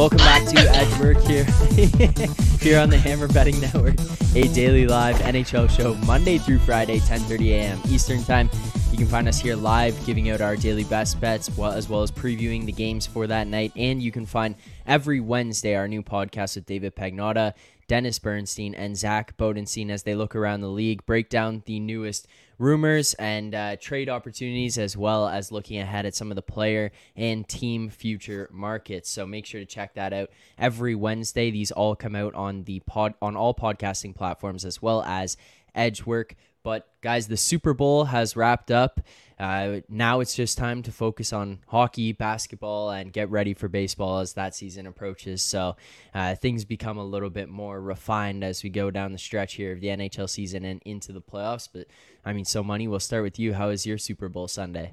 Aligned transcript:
Welcome 0.00 0.16
back 0.16 0.46
to 0.46 0.58
Edge 0.58 0.98
Work 0.98 1.22
here, 1.24 1.44
here 2.58 2.80
on 2.80 2.88
the 2.88 2.96
Hammer 2.96 3.28
Betting 3.28 3.60
Network, 3.60 3.96
a 4.34 4.48
daily 4.54 4.86
live 4.86 5.16
NHL 5.16 5.68
show 5.68 5.92
Monday 6.06 6.38
through 6.38 6.60
Friday, 6.60 7.00
10:30 7.00 7.50
a.m. 7.50 7.80
Eastern 7.86 8.24
Time. 8.24 8.48
You 8.90 8.96
can 8.96 9.06
find 9.06 9.28
us 9.28 9.38
here 9.38 9.56
live, 9.56 9.94
giving 10.06 10.30
out 10.30 10.40
our 10.40 10.56
daily 10.56 10.84
best 10.84 11.20
bets, 11.20 11.48
as 11.48 11.90
well 11.90 12.00
as 12.00 12.10
previewing 12.10 12.64
the 12.64 12.72
games 12.72 13.06
for 13.06 13.26
that 13.26 13.46
night. 13.46 13.72
And 13.76 14.02
you 14.02 14.10
can 14.10 14.24
find 14.24 14.54
every 14.86 15.20
Wednesday 15.20 15.74
our 15.74 15.86
new 15.86 16.02
podcast 16.02 16.54
with 16.54 16.64
David 16.64 16.96
Pagnotta, 16.96 17.52
Dennis 17.86 18.18
Bernstein, 18.18 18.74
and 18.74 18.96
Zach 18.96 19.36
Bodenstein 19.36 19.90
as 19.90 20.04
they 20.04 20.14
look 20.14 20.34
around 20.34 20.62
the 20.62 20.68
league, 20.68 21.04
break 21.04 21.28
down 21.28 21.62
the 21.66 21.78
newest 21.78 22.26
rumors 22.60 23.14
and 23.14 23.54
uh, 23.54 23.76
trade 23.76 24.08
opportunities, 24.08 24.78
as 24.78 24.96
well 24.96 25.26
as 25.26 25.50
looking 25.50 25.80
ahead 25.80 26.06
at 26.06 26.14
some 26.14 26.30
of 26.30 26.36
the 26.36 26.42
player 26.42 26.92
and 27.16 27.48
team 27.48 27.88
future 27.88 28.48
markets. 28.52 29.08
So 29.08 29.26
make 29.26 29.46
sure 29.46 29.60
to 29.60 29.66
check 29.66 29.94
that 29.94 30.12
out 30.12 30.30
every 30.58 30.94
Wednesday. 30.94 31.50
These 31.50 31.72
all 31.72 31.96
come 31.96 32.14
out 32.14 32.34
on 32.34 32.64
the 32.64 32.80
pod 32.80 33.14
on 33.22 33.34
all 33.34 33.54
podcasting 33.54 34.14
platforms 34.14 34.64
as 34.64 34.80
well 34.80 35.02
as 35.02 35.36
Edgework. 35.74 36.36
But 36.62 36.88
guys, 37.00 37.28
the 37.28 37.38
Super 37.38 37.72
Bowl 37.72 38.04
has 38.04 38.36
wrapped 38.36 38.70
up. 38.70 39.00
Uh, 39.40 39.80
now 39.88 40.20
it's 40.20 40.34
just 40.34 40.58
time 40.58 40.82
to 40.82 40.92
focus 40.92 41.32
on 41.32 41.60
hockey, 41.66 42.12
basketball, 42.12 42.90
and 42.90 43.10
get 43.10 43.30
ready 43.30 43.54
for 43.54 43.68
baseball 43.68 44.18
as 44.18 44.34
that 44.34 44.54
season 44.54 44.86
approaches. 44.86 45.40
So 45.40 45.76
uh, 46.14 46.34
things 46.34 46.66
become 46.66 46.98
a 46.98 47.04
little 47.04 47.30
bit 47.30 47.48
more 47.48 47.80
refined 47.80 48.44
as 48.44 48.62
we 48.62 48.68
go 48.68 48.90
down 48.90 49.12
the 49.12 49.18
stretch 49.18 49.54
here 49.54 49.72
of 49.72 49.80
the 49.80 49.86
NHL 49.86 50.28
season 50.28 50.66
and 50.66 50.82
into 50.84 51.12
the 51.12 51.22
playoffs. 51.22 51.70
But 51.72 51.86
I 52.22 52.34
mean, 52.34 52.44
so 52.44 52.62
money. 52.62 52.86
We'll 52.86 53.00
start 53.00 53.22
with 53.22 53.38
you. 53.38 53.54
How 53.54 53.68
was 53.68 53.86
your 53.86 53.96
Super 53.96 54.28
Bowl 54.28 54.46
Sunday? 54.46 54.92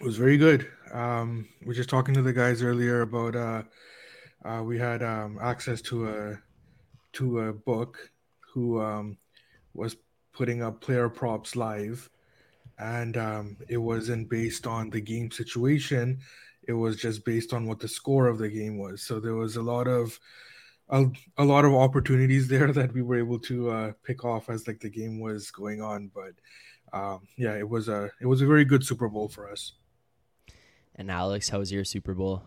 It 0.00 0.04
was 0.04 0.16
very 0.16 0.38
good. 0.38 0.66
Um, 0.90 1.46
we 1.60 1.66
were 1.68 1.74
just 1.74 1.90
talking 1.90 2.14
to 2.14 2.22
the 2.22 2.32
guys 2.32 2.62
earlier 2.62 3.02
about 3.02 3.36
uh, 3.36 3.62
uh, 4.44 4.62
we 4.62 4.78
had 4.78 5.02
um, 5.02 5.38
access 5.42 5.82
to 5.82 6.08
a 6.08 6.38
to 7.12 7.40
a 7.40 7.52
book 7.52 8.10
who 8.54 8.80
um, 8.80 9.18
was 9.74 9.96
putting 10.32 10.62
up 10.62 10.80
player 10.80 11.10
props 11.10 11.54
live, 11.54 12.08
and 12.82 13.16
um, 13.16 13.56
it 13.68 13.76
wasn't 13.76 14.28
based 14.28 14.66
on 14.66 14.90
the 14.90 15.00
game 15.00 15.30
situation. 15.30 16.18
It 16.66 16.72
was 16.72 16.96
just 16.96 17.24
based 17.24 17.52
on 17.52 17.66
what 17.66 17.78
the 17.78 17.88
score 17.88 18.26
of 18.26 18.38
the 18.38 18.48
game 18.48 18.78
was. 18.78 19.02
So 19.02 19.20
there 19.20 19.36
was 19.36 19.56
a 19.56 19.62
lot 19.62 19.86
of 19.86 20.18
a, 20.88 21.06
a 21.38 21.44
lot 21.44 21.64
of 21.64 21.74
opportunities 21.74 22.48
there 22.48 22.72
that 22.72 22.92
we 22.92 23.02
were 23.02 23.18
able 23.18 23.38
to 23.40 23.70
uh, 23.70 23.92
pick 24.04 24.24
off 24.24 24.50
as 24.50 24.66
like 24.66 24.80
the 24.80 24.90
game 24.90 25.20
was 25.20 25.50
going 25.50 25.80
on. 25.80 26.10
But 26.12 26.32
um, 26.92 27.20
yeah, 27.36 27.54
it 27.54 27.68
was 27.68 27.88
a 27.88 28.10
it 28.20 28.26
was 28.26 28.42
a 28.42 28.46
very 28.46 28.64
good 28.64 28.84
Super 28.84 29.08
Bowl 29.08 29.28
for 29.28 29.48
us. 29.48 29.74
And 30.96 31.10
Alex, 31.10 31.48
how 31.48 31.60
was 31.60 31.72
your 31.72 31.84
Super 31.84 32.14
Bowl? 32.14 32.42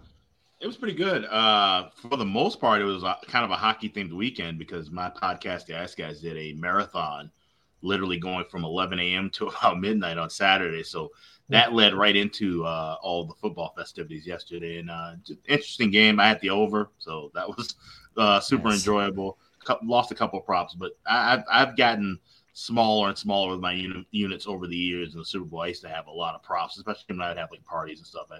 It 0.59 0.67
was 0.67 0.77
pretty 0.77 0.95
good. 0.95 1.25
Uh, 1.25 1.89
for 2.09 2.17
the 2.17 2.25
most 2.25 2.59
part, 2.59 2.81
it 2.81 2.85
was 2.85 3.03
a, 3.03 3.17
kind 3.27 3.43
of 3.43 3.51
a 3.51 3.55
hockey 3.55 3.89
themed 3.89 4.13
weekend 4.13 4.57
because 4.57 4.89
my 4.89 5.09
podcast, 5.09 5.65
the 5.65 5.77
Ice 5.77 5.95
Guys, 5.95 6.21
did 6.21 6.37
a 6.37 6.53
marathon 6.53 7.31
literally 7.85 8.17
going 8.17 8.45
from 8.45 8.65
11 8.65 8.99
a.m. 8.99 9.29
to 9.31 9.47
about 9.61 9.79
midnight 9.79 10.17
on 10.17 10.29
Saturday. 10.29 10.83
So 10.83 11.11
that 11.49 11.73
led 11.73 11.93
right 11.93 12.15
into 12.15 12.65
uh, 12.65 12.97
all 13.01 13.25
the 13.25 13.35
football 13.35 13.73
festivities 13.77 14.25
yesterday. 14.25 14.79
And 14.79 14.89
uh, 14.89 15.13
interesting 15.47 15.91
game. 15.91 16.19
I 16.19 16.27
had 16.27 16.41
the 16.41 16.49
over, 16.49 16.89
so 16.97 17.31
that 17.35 17.47
was 17.47 17.75
uh, 18.17 18.39
super 18.39 18.69
nice. 18.69 18.79
enjoyable. 18.79 19.37
Lost 19.83 20.11
a 20.11 20.15
couple 20.15 20.39
of 20.39 20.45
props, 20.45 20.75
but 20.75 20.91
I, 21.07 21.31
have 21.31 21.45
I've 21.51 21.77
gotten 21.77 22.19
smaller 22.53 23.09
and 23.09 23.17
smaller 23.17 23.51
with 23.51 23.59
my 23.59 23.73
units 24.11 24.47
over 24.47 24.67
the 24.67 24.75
years. 24.75 25.13
In 25.13 25.19
the 25.19 25.25
Super 25.25 25.45
Bowl, 25.45 25.61
I 25.61 25.67
used 25.67 25.81
to 25.81 25.89
have 25.89 26.07
a 26.07 26.11
lot 26.11 26.35
of 26.35 26.43
props, 26.43 26.77
especially 26.77 27.15
when 27.15 27.21
I'd 27.21 27.37
have 27.37 27.51
like 27.51 27.65
parties 27.65 27.99
and 27.99 28.07
stuff. 28.07 28.27
I 28.31 28.39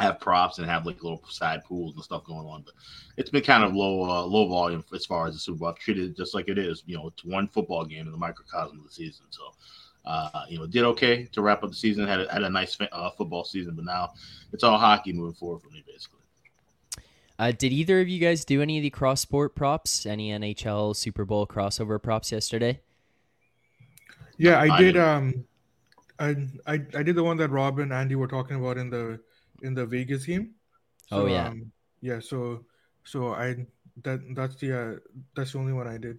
have 0.00 0.18
props 0.20 0.58
and 0.58 0.68
have 0.68 0.86
like 0.86 1.02
little 1.02 1.22
side 1.28 1.64
pools 1.64 1.94
and 1.94 2.04
stuff 2.04 2.24
going 2.24 2.46
on. 2.46 2.62
But 2.62 2.74
it's 3.16 3.30
been 3.30 3.42
kind 3.42 3.64
of 3.64 3.74
low 3.74 4.02
uh, 4.02 4.24
low 4.24 4.48
volume 4.48 4.84
as 4.94 5.06
far 5.06 5.26
as 5.26 5.34
the 5.34 5.40
Super 5.40 5.58
Bowl. 5.58 5.68
I've 5.68 5.78
treated 5.78 6.10
it 6.10 6.16
just 6.16 6.34
like 6.34 6.48
it 6.48 6.58
is. 6.58 6.82
You 6.86 6.96
know, 6.96 7.08
it's 7.08 7.24
one 7.24 7.48
football 7.48 7.84
game 7.84 8.06
in 8.06 8.12
the 8.12 8.18
microcosm 8.18 8.78
of 8.78 8.84
the 8.84 8.92
season. 8.92 9.26
So, 9.30 9.42
uh, 10.04 10.44
you 10.48 10.58
know, 10.58 10.66
did 10.66 10.84
okay 10.84 11.24
to 11.32 11.42
wrap 11.42 11.62
up 11.62 11.70
the 11.70 11.76
season. 11.76 12.06
Had 12.06 12.20
a, 12.20 12.32
had 12.32 12.42
a 12.42 12.50
nice 12.50 12.76
uh, 12.92 13.10
football 13.10 13.44
season, 13.44 13.74
but 13.74 13.84
now 13.84 14.12
it's 14.52 14.64
all 14.64 14.78
hockey 14.78 15.12
moving 15.12 15.34
forward 15.34 15.62
for 15.62 15.70
me, 15.70 15.84
basically. 15.86 16.20
Uh, 17.38 17.50
did 17.50 17.72
either 17.72 18.00
of 18.00 18.08
you 18.08 18.20
guys 18.20 18.44
do 18.44 18.62
any 18.62 18.78
of 18.78 18.82
the 18.82 18.90
cross 18.90 19.20
sport 19.20 19.56
props? 19.56 20.06
Any 20.06 20.30
NHL 20.30 20.94
Super 20.94 21.24
Bowl 21.24 21.46
crossover 21.46 22.00
props 22.00 22.30
yesterday? 22.30 22.80
Yeah, 24.38 24.58
I, 24.58 24.74
I 24.74 24.80
did. 24.80 24.96
Um, 24.96 25.44
I, 26.18 26.28
I 26.66 26.74
I 26.74 27.02
did 27.02 27.16
the 27.16 27.24
one 27.24 27.36
that 27.38 27.50
Rob 27.50 27.78
and 27.80 27.92
Andy 27.92 28.14
were 28.14 28.28
talking 28.28 28.56
about 28.56 28.78
in 28.78 28.90
the 28.90 29.20
in 29.62 29.74
the 29.74 29.86
Vegas 29.86 30.26
game. 30.26 30.54
Oh, 31.10 31.20
so, 31.20 31.22
oh 31.22 31.26
yeah, 31.26 31.48
um, 31.48 31.72
yeah. 32.00 32.20
So 32.20 32.64
so 33.04 33.34
I 33.34 33.66
that 34.02 34.20
that's 34.34 34.56
the 34.56 34.78
uh, 34.78 34.98
that's 35.34 35.52
the 35.52 35.58
only 35.58 35.72
one 35.72 35.86
I 35.86 35.98
did. 35.98 36.18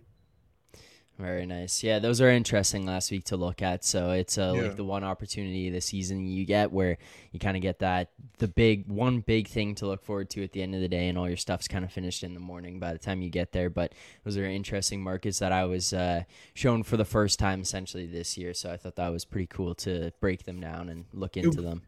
Very 1.17 1.45
nice. 1.45 1.81
Yeah, 1.81 1.99
those 1.99 2.19
are 2.19 2.29
interesting 2.29 2.85
last 2.85 3.09
week 3.09 3.23
to 3.25 3.37
look 3.37 3.61
at. 3.61 3.85
So 3.85 4.11
it's 4.11 4.37
uh, 4.37 4.51
yeah. 4.53 4.61
like 4.63 4.75
the 4.75 4.83
one 4.83 5.05
opportunity 5.05 5.69
this 5.69 5.85
season 5.85 6.27
you 6.27 6.45
get 6.45 6.73
where 6.73 6.97
you 7.31 7.39
kind 7.39 7.55
of 7.55 7.63
get 7.63 7.79
that 7.79 8.11
the 8.39 8.49
big 8.49 8.89
one 8.89 9.21
big 9.21 9.47
thing 9.47 9.75
to 9.75 9.87
look 9.87 10.03
forward 10.03 10.29
to 10.31 10.43
at 10.43 10.51
the 10.51 10.61
end 10.61 10.75
of 10.75 10.81
the 10.81 10.89
day, 10.89 11.07
and 11.07 11.17
all 11.17 11.29
your 11.29 11.37
stuff's 11.37 11.69
kind 11.69 11.85
of 11.85 11.91
finished 11.91 12.23
in 12.23 12.33
the 12.33 12.39
morning 12.41 12.79
by 12.79 12.91
the 12.91 12.99
time 12.99 13.21
you 13.21 13.29
get 13.29 13.53
there. 13.53 13.69
But 13.69 13.93
those 14.25 14.37
are 14.37 14.45
interesting 14.45 15.01
markets 15.01 15.39
that 15.39 15.53
I 15.53 15.63
was 15.63 15.93
uh, 15.93 16.23
shown 16.53 16.83
for 16.83 16.97
the 16.97 17.05
first 17.05 17.39
time 17.39 17.61
essentially 17.61 18.05
this 18.05 18.37
year. 18.37 18.53
So 18.53 18.69
I 18.69 18.75
thought 18.75 18.97
that 18.97 19.09
was 19.09 19.23
pretty 19.23 19.47
cool 19.47 19.73
to 19.75 20.11
break 20.19 20.43
them 20.43 20.59
down 20.59 20.89
and 20.89 21.05
look 21.13 21.37
into 21.37 21.59
it, 21.59 21.63
them 21.63 21.83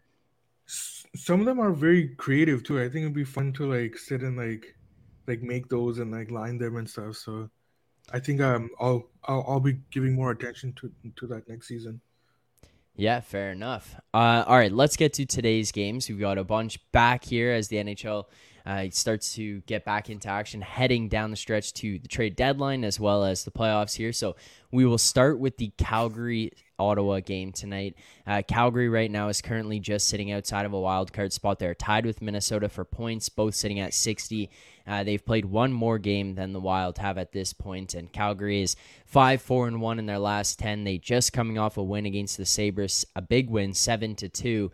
some 0.67 1.39
of 1.39 1.45
them 1.45 1.59
are 1.59 1.71
very 1.71 2.09
creative 2.15 2.63
too. 2.63 2.79
I 2.79 2.89
think 2.89 3.03
it'd 3.03 3.13
be 3.13 3.23
fun 3.23 3.53
to 3.53 3.71
like 3.71 3.97
sit 3.97 4.21
and 4.21 4.37
like 4.37 4.75
like 5.27 5.41
make 5.41 5.67
those 5.69 5.99
and 5.99 6.11
like 6.11 6.31
line 6.31 6.57
them 6.57 6.75
and 6.75 6.89
stuff. 6.89 7.15
So 7.15 7.49
I 8.11 8.19
think 8.19 8.41
um 8.41 8.69
I'll 8.79 9.09
I'll, 9.25 9.45
I'll 9.47 9.59
be 9.59 9.79
giving 9.91 10.13
more 10.13 10.31
attention 10.31 10.73
to 10.73 10.91
to 11.15 11.27
that 11.27 11.47
next 11.49 11.67
season. 11.67 12.01
Yeah, 12.99 13.19
fair 13.19 13.51
enough. 13.51 13.95
Uh, 14.11 14.43
all 14.47 14.57
right, 14.57 14.71
let's 14.71 14.97
get 14.97 15.13
to 15.13 15.25
today's 15.25 15.71
games. 15.71 16.09
We've 16.09 16.19
got 16.19 16.39
a 16.39 16.43
bunch 16.43 16.79
back 16.91 17.23
here 17.23 17.51
as 17.51 17.67
the 17.67 17.77
NHL 17.77 18.25
uh, 18.65 18.87
starts 18.89 19.35
to 19.35 19.61
get 19.61 19.85
back 19.85 20.09
into 20.09 20.27
action, 20.29 20.61
heading 20.61 21.07
down 21.07 21.29
the 21.29 21.37
stretch 21.37 21.73
to 21.75 21.99
the 21.99 22.07
trade 22.07 22.35
deadline 22.35 22.83
as 22.83 22.99
well 22.99 23.23
as 23.23 23.43
the 23.43 23.51
playoffs 23.51 23.95
here. 23.95 24.11
So 24.11 24.35
we 24.71 24.83
will 24.83 24.97
start 24.97 25.39
with 25.39 25.57
the 25.57 25.71
Calgary 25.77 26.51
Ottawa 26.79 27.19
game 27.19 27.51
tonight. 27.51 27.95
Uh, 28.25 28.41
Calgary 28.47 28.89
right 28.89 29.09
now 29.09 29.29
is 29.29 29.41
currently 29.41 29.79
just 29.79 30.07
sitting 30.07 30.31
outside 30.31 30.65
of 30.65 30.73
a 30.73 30.79
wild 30.79 31.13
card 31.13 31.33
spot. 31.33 31.59
They're 31.59 31.75
tied 31.75 32.05
with 32.05 32.21
Minnesota 32.21 32.69
for 32.69 32.85
points, 32.85 33.29
both 33.29 33.55
sitting 33.55 33.79
at 33.79 33.93
60. 33.93 34.49
Uh, 34.87 35.03
they've 35.03 35.25
played 35.25 35.45
one 35.45 35.73
more 35.73 35.99
game 35.99 36.35
than 36.35 36.53
the 36.53 36.61
Wild 36.61 36.97
have 36.97 37.17
at 37.17 37.33
this 37.33 37.51
point, 37.51 37.93
and 37.93 38.11
Calgary 38.11 38.61
is 38.61 38.77
five, 39.05 39.41
four, 39.41 39.67
and 39.67 39.81
one 39.81 39.99
in 39.99 40.05
their 40.05 40.17
last 40.17 40.59
ten. 40.59 40.85
They 40.85 40.97
just 40.97 41.33
coming 41.33 41.57
off 41.57 41.75
a 41.75 41.83
win 41.83 42.05
against 42.05 42.37
the 42.37 42.45
Sabres, 42.45 43.05
a 43.13 43.21
big 43.21 43.49
win, 43.49 43.73
seven 43.73 44.15
to 44.15 44.29
two. 44.29 44.71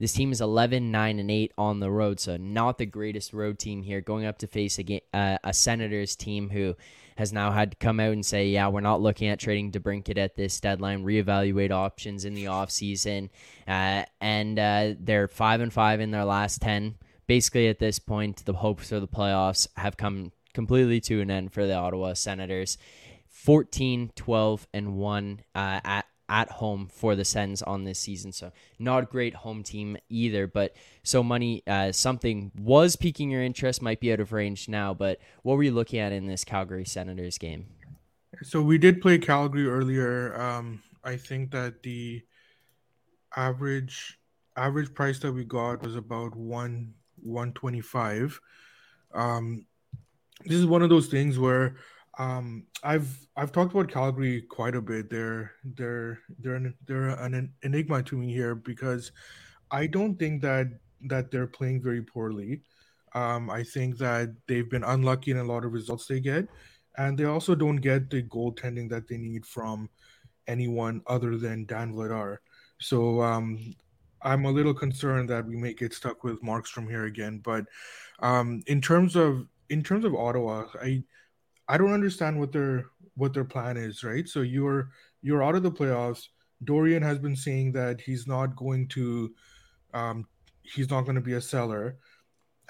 This 0.00 0.14
team 0.14 0.32
is 0.32 0.40
11, 0.40 0.90
9, 0.90 1.18
and 1.18 1.30
8 1.30 1.52
on 1.58 1.80
the 1.80 1.90
road, 1.90 2.20
so 2.20 2.38
not 2.38 2.78
the 2.78 2.86
greatest 2.86 3.34
road 3.34 3.58
team 3.58 3.82
here. 3.82 4.00
Going 4.00 4.24
up 4.24 4.38
to 4.38 4.46
face 4.46 4.78
a, 4.78 5.02
uh, 5.12 5.36
a 5.44 5.52
Senators 5.52 6.16
team 6.16 6.48
who 6.48 6.74
has 7.18 7.34
now 7.34 7.50
had 7.50 7.72
to 7.72 7.76
come 7.76 8.00
out 8.00 8.14
and 8.14 8.24
say, 8.24 8.48
yeah, 8.48 8.68
we're 8.68 8.80
not 8.80 9.02
looking 9.02 9.28
at 9.28 9.38
trading 9.38 9.70
DeBrincat 9.70 10.16
at 10.16 10.36
this 10.36 10.58
deadline, 10.58 11.04
reevaluate 11.04 11.70
options 11.70 12.24
in 12.24 12.32
the 12.32 12.46
offseason. 12.46 13.28
Uh, 13.68 14.04
and 14.22 14.58
uh, 14.58 14.94
they're 14.98 15.28
5 15.28 15.60
and 15.60 15.72
5 15.72 16.00
in 16.00 16.12
their 16.12 16.24
last 16.24 16.62
10. 16.62 16.96
Basically, 17.26 17.68
at 17.68 17.78
this 17.78 17.98
point, 17.98 18.46
the 18.46 18.54
hopes 18.54 18.88
for 18.88 19.00
the 19.00 19.06
playoffs 19.06 19.68
have 19.76 19.98
come 19.98 20.32
completely 20.54 21.00
to 21.02 21.20
an 21.20 21.30
end 21.30 21.52
for 21.52 21.66
the 21.66 21.74
Ottawa 21.74 22.14
Senators. 22.14 22.78
14, 23.28 24.12
12, 24.16 24.66
and 24.72 24.96
1 24.96 25.40
uh, 25.54 25.80
at 25.84 26.06
at 26.30 26.50
home 26.50 26.88
for 26.90 27.14
the 27.16 27.24
Sens 27.24 27.60
on 27.60 27.84
this 27.84 27.98
season. 27.98 28.32
So 28.32 28.52
not 28.78 29.02
a 29.02 29.06
great 29.06 29.34
home 29.34 29.62
team 29.62 29.98
either. 30.08 30.46
But 30.46 30.74
so 31.02 31.22
money, 31.22 31.62
uh, 31.66 31.92
something 31.92 32.52
was 32.56 32.96
piquing 32.96 33.30
your 33.30 33.42
interest, 33.42 33.82
might 33.82 34.00
be 34.00 34.12
out 34.12 34.20
of 34.20 34.32
range 34.32 34.68
now. 34.68 34.94
But 34.94 35.18
what 35.42 35.56
were 35.56 35.64
you 35.64 35.72
looking 35.72 35.98
at 35.98 36.12
in 36.12 36.26
this 36.26 36.44
Calgary 36.44 36.86
Senators 36.86 37.36
game? 37.36 37.66
So 38.42 38.62
we 38.62 38.78
did 38.78 39.02
play 39.02 39.18
Calgary 39.18 39.66
earlier. 39.66 40.40
Um, 40.40 40.82
I 41.04 41.16
think 41.16 41.50
that 41.50 41.82
the 41.82 42.22
average 43.36 44.18
average 44.56 44.94
price 44.94 45.18
that 45.20 45.32
we 45.32 45.44
got 45.44 45.82
was 45.82 45.96
about 45.96 46.36
one 46.36 46.94
one 47.22 47.52
twenty 47.52 47.80
five. 47.80 48.40
Um, 49.12 49.66
this 50.44 50.58
is 50.58 50.66
one 50.66 50.82
of 50.82 50.90
those 50.90 51.08
things 51.08 51.38
where 51.38 51.76
um, 52.20 52.66
I've 52.82 53.26
I've 53.34 53.50
talked 53.50 53.72
about 53.72 53.90
Calgary 53.90 54.42
quite 54.42 54.74
a 54.74 54.82
bit. 54.82 55.08
They're 55.08 55.52
they're 55.64 56.20
they're 56.38 56.56
an, 56.56 56.74
they're 56.86 57.08
an 57.08 57.50
enigma 57.62 58.02
to 58.02 58.16
me 58.16 58.30
here 58.30 58.54
because 58.54 59.10
I 59.70 59.86
don't 59.86 60.18
think 60.18 60.42
that 60.42 60.66
that 61.08 61.30
they're 61.30 61.46
playing 61.46 61.82
very 61.82 62.02
poorly. 62.02 62.60
Um, 63.14 63.48
I 63.48 63.62
think 63.62 63.96
that 63.98 64.34
they've 64.46 64.68
been 64.68 64.84
unlucky 64.84 65.30
in 65.30 65.38
a 65.38 65.44
lot 65.44 65.64
of 65.64 65.72
results 65.72 66.06
they 66.06 66.20
get, 66.20 66.46
and 66.98 67.16
they 67.16 67.24
also 67.24 67.54
don't 67.54 67.76
get 67.76 68.10
the 68.10 68.22
goaltending 68.24 68.90
that 68.90 69.08
they 69.08 69.16
need 69.16 69.46
from 69.46 69.88
anyone 70.46 71.00
other 71.06 71.38
than 71.38 71.64
Dan 71.64 71.94
Vladar. 71.94 72.36
So 72.80 73.22
um, 73.22 73.74
I'm 74.20 74.44
a 74.44 74.50
little 74.50 74.74
concerned 74.74 75.30
that 75.30 75.46
we 75.46 75.56
may 75.56 75.72
get 75.72 75.94
stuck 75.94 76.22
with 76.22 76.42
Markstrom 76.42 76.86
here 76.86 77.06
again. 77.06 77.40
But 77.42 77.64
um, 78.18 78.62
in 78.66 78.82
terms 78.82 79.16
of 79.16 79.46
in 79.70 79.82
terms 79.82 80.04
of 80.04 80.14
Ottawa, 80.14 80.66
I 80.82 81.02
I 81.70 81.78
don't 81.78 81.92
understand 81.92 82.38
what 82.38 82.50
their 82.50 82.86
what 83.14 83.32
their 83.32 83.44
plan 83.44 83.76
is, 83.76 84.02
right? 84.02 84.28
So 84.28 84.40
you're 84.40 84.90
you're 85.22 85.42
out 85.42 85.54
of 85.54 85.62
the 85.62 85.70
playoffs. 85.70 86.26
Dorion 86.64 87.02
has 87.02 87.18
been 87.18 87.36
saying 87.36 87.72
that 87.72 88.00
he's 88.00 88.26
not 88.26 88.56
going 88.56 88.88
to 88.88 89.32
um, 89.94 90.26
he's 90.62 90.90
not 90.90 91.02
going 91.02 91.14
to 91.14 91.20
be 91.20 91.34
a 91.34 91.40
seller, 91.40 91.96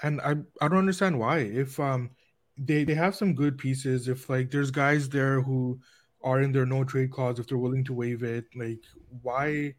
and 0.03 0.21
I 0.21 0.35
I 0.61 0.67
don't 0.67 0.77
understand 0.77 1.17
why. 1.17 1.39
If 1.39 1.79
um 1.79 2.11
they 2.57 2.83
they 2.83 2.93
have 2.93 3.15
some 3.15 3.33
good 3.33 3.57
pieces, 3.57 4.07
if 4.07 4.29
like 4.29 4.51
there's 4.51 4.71
guys 4.71 5.09
there 5.09 5.41
who 5.41 5.79
are 6.23 6.41
in 6.41 6.51
their 6.51 6.67
no 6.67 6.83
trade 6.83 7.11
clause, 7.11 7.39
if 7.39 7.47
they're 7.47 7.57
willing 7.57 7.83
to 7.85 7.93
waive 7.93 8.21
it, 8.21 8.45
like 8.55 8.83
why 9.23 9.73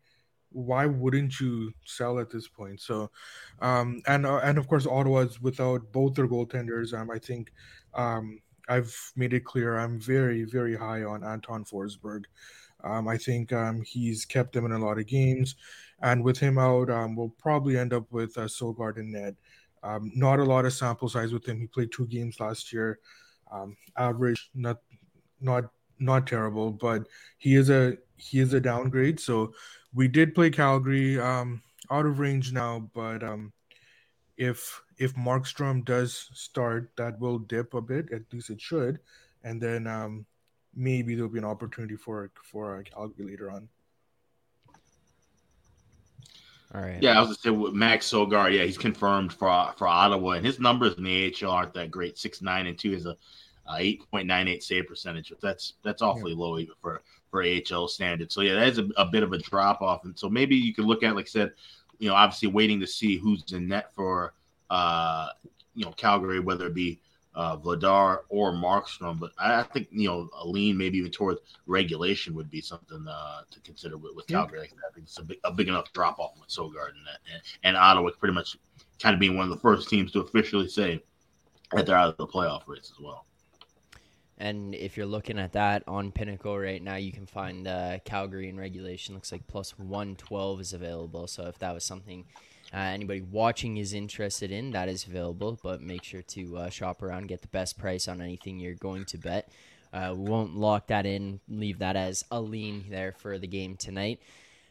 why 0.51 0.87
wouldn't 0.87 1.41
you 1.41 1.73
sell 1.85 2.19
at 2.19 2.29
this 2.29 2.49
point? 2.49 2.81
So, 2.81 3.11
um, 3.61 4.03
and 4.07 4.27
uh, 4.27 4.41
and 4.43 4.59
of 4.59 4.67
course, 4.67 4.87
Ottawa's 4.87 5.41
without 5.41 5.93
both 5.93 6.15
their 6.15 6.29
goaltenders. 6.29 6.93
Um, 6.93 7.11
I 7.11 7.19
think 7.19 7.53
um, 7.95 8.41
I've 8.69 8.95
made 9.17 9.33
it 9.33 9.45
clear 9.45 9.79
I'm 9.79 10.01
very 10.01 10.45
very 10.45 10.77
high 10.77 11.03
on 11.05 11.25
Anton 11.25 11.65
Forsberg. 11.65 12.25
Um, 12.85 13.07
I 13.07 13.17
think 13.17 13.53
um, 13.53 13.83
he's 13.83 14.25
kept 14.25 14.53
them 14.53 14.67
in 14.67 14.73
a 14.73 14.79
lot 14.79 14.99
of 14.99 15.07
games, 15.07 15.55
and 16.03 16.23
with 16.25 16.39
him 16.39 16.59
out, 16.59 16.91
um, 16.91 17.15
we'll 17.15 17.35
probably 17.39 17.79
end 17.79 17.93
up 17.93 18.05
with 18.11 18.37
uh, 18.37 18.43
Sogaard 18.43 18.97
and 18.97 19.13
net. 19.13 19.35
Um, 19.85 20.13
not 20.15 20.39
a 20.39 20.45
lot 20.45 20.65
of 20.65 20.73
sample 20.73 21.09
size 21.09 21.33
with 21.33 21.47
him. 21.47 21.61
He 21.61 21.67
played 21.67 21.93
two 21.93 22.07
games 22.07 22.41
last 22.41 22.73
year. 22.73 22.99
Um, 23.53 23.77
average, 23.97 24.51
not 24.55 24.79
not 25.41 25.65
not 25.99 26.27
terrible, 26.27 26.71
but 26.71 27.07
he 27.39 27.55
is 27.55 27.71
a 27.71 27.97
he 28.17 28.41
is 28.41 28.53
a 28.53 28.61
downgrade. 28.61 29.21
So 29.21 29.53
we 29.95 30.09
did 30.09 30.35
play 30.35 30.51
Calgary 30.51 31.21
um, 31.21 31.63
out 31.91 32.07
of 32.07 32.19
range 32.19 32.53
now, 32.53 32.91
but 32.95 33.23
if 34.37 34.83
if 34.99 35.15
Markstrom 35.15 35.85
does 35.85 36.31
start, 36.35 36.91
that 36.97 37.19
will 37.21 37.39
dip 37.39 37.75
a 37.75 37.81
bit. 37.81 38.13
At 38.13 38.23
least 38.33 38.51
it 38.51 38.61
should, 38.61 39.01
and 39.45 39.61
then 39.61 39.87
um, 39.87 40.27
maybe 40.75 41.15
there'll 41.15 41.31
be 41.31 41.39
an 41.39 41.45
opportunity 41.45 41.97
for 41.97 42.31
for 42.43 42.79
a 42.79 42.85
Calgary 42.85 43.27
later 43.27 43.51
on. 43.51 43.69
All 46.75 46.81
right. 46.81 47.03
Yeah, 47.03 47.19
I 47.19 47.21
was 47.21 47.29
gonna 47.29 47.39
say 47.39 47.51
with 47.51 47.75
Max 47.75 48.11
Sogaard. 48.11 48.55
Yeah, 48.55 48.65
he's 48.65 48.79
confirmed 48.79 49.33
for 49.33 49.73
for 49.77 49.87
Ottawa, 49.87 50.31
and 50.33 50.47
his 50.47 50.59
numbers 50.59 50.95
in 50.97 51.05
the 51.05 51.35
AHL 51.43 51.51
aren't 51.51 51.75
that 51.75 51.91
great. 51.91 52.17
Six 52.17 52.41
nine 52.41 52.67
and 52.67 52.79
two 52.79 52.95
is 52.95 53.05
a, 53.05 53.17
a 53.69 53.77
eight 53.79 54.11
point 54.11 54.27
nine 54.27 54.49
eight 54.49 54.63
save 54.63 54.87
percentage. 54.87 55.33
That's 55.43 55.75
that's 55.83 56.01
awfully 56.01 56.33
yeah. 56.33 56.39
low 56.39 56.59
even 56.59 56.75
for 56.81 57.03
for 57.31 57.45
AHL 57.45 57.89
standards. 57.89 58.35
So 58.35 58.41
yeah, 58.41 58.55
that 58.55 58.69
is 58.69 58.79
a, 58.79 58.89
a 58.97 59.05
bit 59.05 59.23
of 59.23 59.33
a 59.33 59.39
drop 59.39 59.83
off, 59.83 60.05
and 60.05 60.19
so 60.19 60.31
maybe 60.31 60.57
you 60.57 60.73
could 60.73 60.87
look 60.87 61.03
at 61.03 61.15
like 61.15 61.27
I 61.27 61.29
said, 61.29 61.53
you 62.03 62.09
know, 62.09 62.17
obviously 62.17 62.49
waiting 62.49 62.81
to 62.81 62.87
see 62.87 63.17
who's 63.17 63.53
in 63.53 63.69
net 63.69 63.93
for 63.95 64.35
uh 64.71 65.29
you 65.75 65.85
know 65.85 65.93
Calgary, 65.93 66.41
whether 66.41 66.67
it 66.67 66.75
be 66.75 67.01
uh, 67.35 67.57
Vladar 67.57 68.21
or 68.29 68.53
Markstrom. 68.53 69.21
But 69.21 69.31
I, 69.39 69.63
think 69.63 69.87
you 69.93 70.09
know 70.09 70.29
a 70.41 70.47
lean 70.47 70.77
maybe 70.77 70.99
even 70.99 71.13
towards 71.13 71.41
regulation 71.67 72.35
would 72.35 72.51
be 72.51 72.61
something 72.61 73.07
uh, 73.09 73.43
to 73.49 73.61
consider 73.61 73.97
with, 73.97 74.17
with 74.17 74.27
Calgary. 74.27 74.59
Yeah. 74.59 74.81
I 74.91 74.93
think 74.93 75.07
it's 75.07 75.19
a 75.19 75.23
big, 75.23 75.39
a 75.45 75.53
big 75.53 75.69
enough 75.69 75.93
drop 75.93 76.19
off 76.19 76.33
with 76.41 76.49
Sogaard 76.49 76.89
and, 76.91 77.07
and, 77.33 77.43
and 77.63 77.77
Ottawa 77.77 78.11
pretty 78.19 78.35
much 78.35 78.57
kind 79.01 79.15
of 79.15 79.21
being 79.21 79.37
one 79.37 79.45
of 79.45 79.51
the 79.51 79.61
first 79.61 79.89
teams 79.89 80.11
to 80.13 80.21
officially 80.21 80.69
say 80.69 81.03
that 81.73 81.87
they're 81.87 81.97
out 81.97 82.09
of 82.09 82.17
the 82.17 82.27
playoff 82.27 82.63
race 82.67 82.93
as 82.93 83.01
well. 83.01 83.27
And 84.43 84.75
if 84.75 84.97
you're 84.97 85.07
looking 85.07 85.39
at 85.39 85.53
that 85.53 85.85
on 85.87 86.11
Pinnacle 86.11 86.59
right 86.59 86.83
now, 86.83 86.97
you 86.97 87.13
can 87.13 87.27
find 87.27 87.65
Calgary 88.05 88.49
in 88.49 88.59
regulation. 88.59 89.15
Looks 89.15 89.31
like 89.31 89.47
plus 89.47 89.79
112 89.79 90.61
is 90.61 90.73
available. 90.73 91.29
So 91.29 91.45
if 91.45 91.59
that 91.61 91.73
was 91.73 91.85
something 91.85 92.25
uh, 92.75 92.79
anybody 92.79 93.21
watching 93.21 93.77
is 93.77 93.93
interested 93.93 94.51
in, 94.51 94.71
that 94.71 94.89
is 94.89 95.07
available. 95.07 95.59
But 95.63 95.83
make 95.83 96.03
sure 96.03 96.23
to 96.23 96.57
uh, 96.57 96.71
shop 96.71 97.03
around, 97.03 97.29
get 97.29 97.43
the 97.43 97.49
best 97.49 97.79
price 97.79 98.09
on 98.09 98.21
anything 98.21 98.59
you're 98.59 98.75
going 98.75 99.05
to 99.07 99.19
bet. 99.19 99.49
Uh, 99.93 100.15
we 100.17 100.31
won't 100.31 100.57
lock 100.57 100.87
that 100.87 101.05
in, 101.05 101.41
leave 101.49 101.79
that 101.81 101.97
as 101.97 102.25
a 102.31 102.41
lean 102.41 102.87
there 102.89 103.13
for 103.13 103.39
the 103.39 103.47
game 103.47 103.77
tonight. 103.77 104.21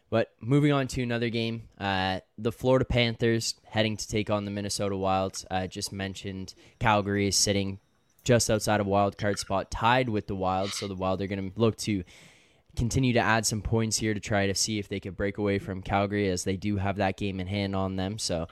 But 0.10 0.34
moving 0.42 0.74
on 0.74 0.88
to 0.90 1.04
another 1.04 1.30
game, 1.30 1.70
uh, 1.80 2.20
the 2.38 2.52
Florida 2.52 2.84
Panthers 2.84 3.56
heading 3.66 3.96
to 3.96 4.08
take 4.08 4.30
on 4.30 4.46
the 4.46 4.52
Minnesota 4.52 4.98
Wild. 4.98 5.46
Uh, 5.50 5.68
just 5.68 5.94
mentioned 5.94 6.56
Calgary 6.80 7.28
is 7.28 7.38
sitting 7.38 7.80
just 8.24 8.50
outside 8.50 8.80
of 8.80 8.88
wild 8.88 9.18
card 9.18 9.40
spot, 9.40 9.72
tied 9.72 10.10
with 10.10 10.28
the 10.28 10.36
Wild. 10.36 10.70
So 10.72 10.88
the 10.88 10.96
Wild 10.96 11.22
are 11.22 11.28
going 11.28 11.52
to 11.52 11.60
look 11.60 11.78
to 11.78 12.04
continue 12.76 13.14
to 13.14 13.20
add 13.20 13.46
some 13.46 13.62
points 13.62 13.98
here 13.98 14.14
to 14.14 14.20
try 14.20 14.48
to 14.48 14.56
see 14.56 14.80
if 14.80 14.88
they 14.88 15.00
could 15.00 15.18
break 15.18 15.38
away 15.38 15.60
from 15.60 15.82
Calgary 15.82 16.30
as 16.30 16.44
they 16.44 16.56
do 16.56 16.78
have 16.78 16.98
that 16.98 17.18
game 17.18 17.40
in 17.40 17.48
hand 17.48 17.76
on 17.76 17.96
them. 17.96 18.18
So 18.18 18.48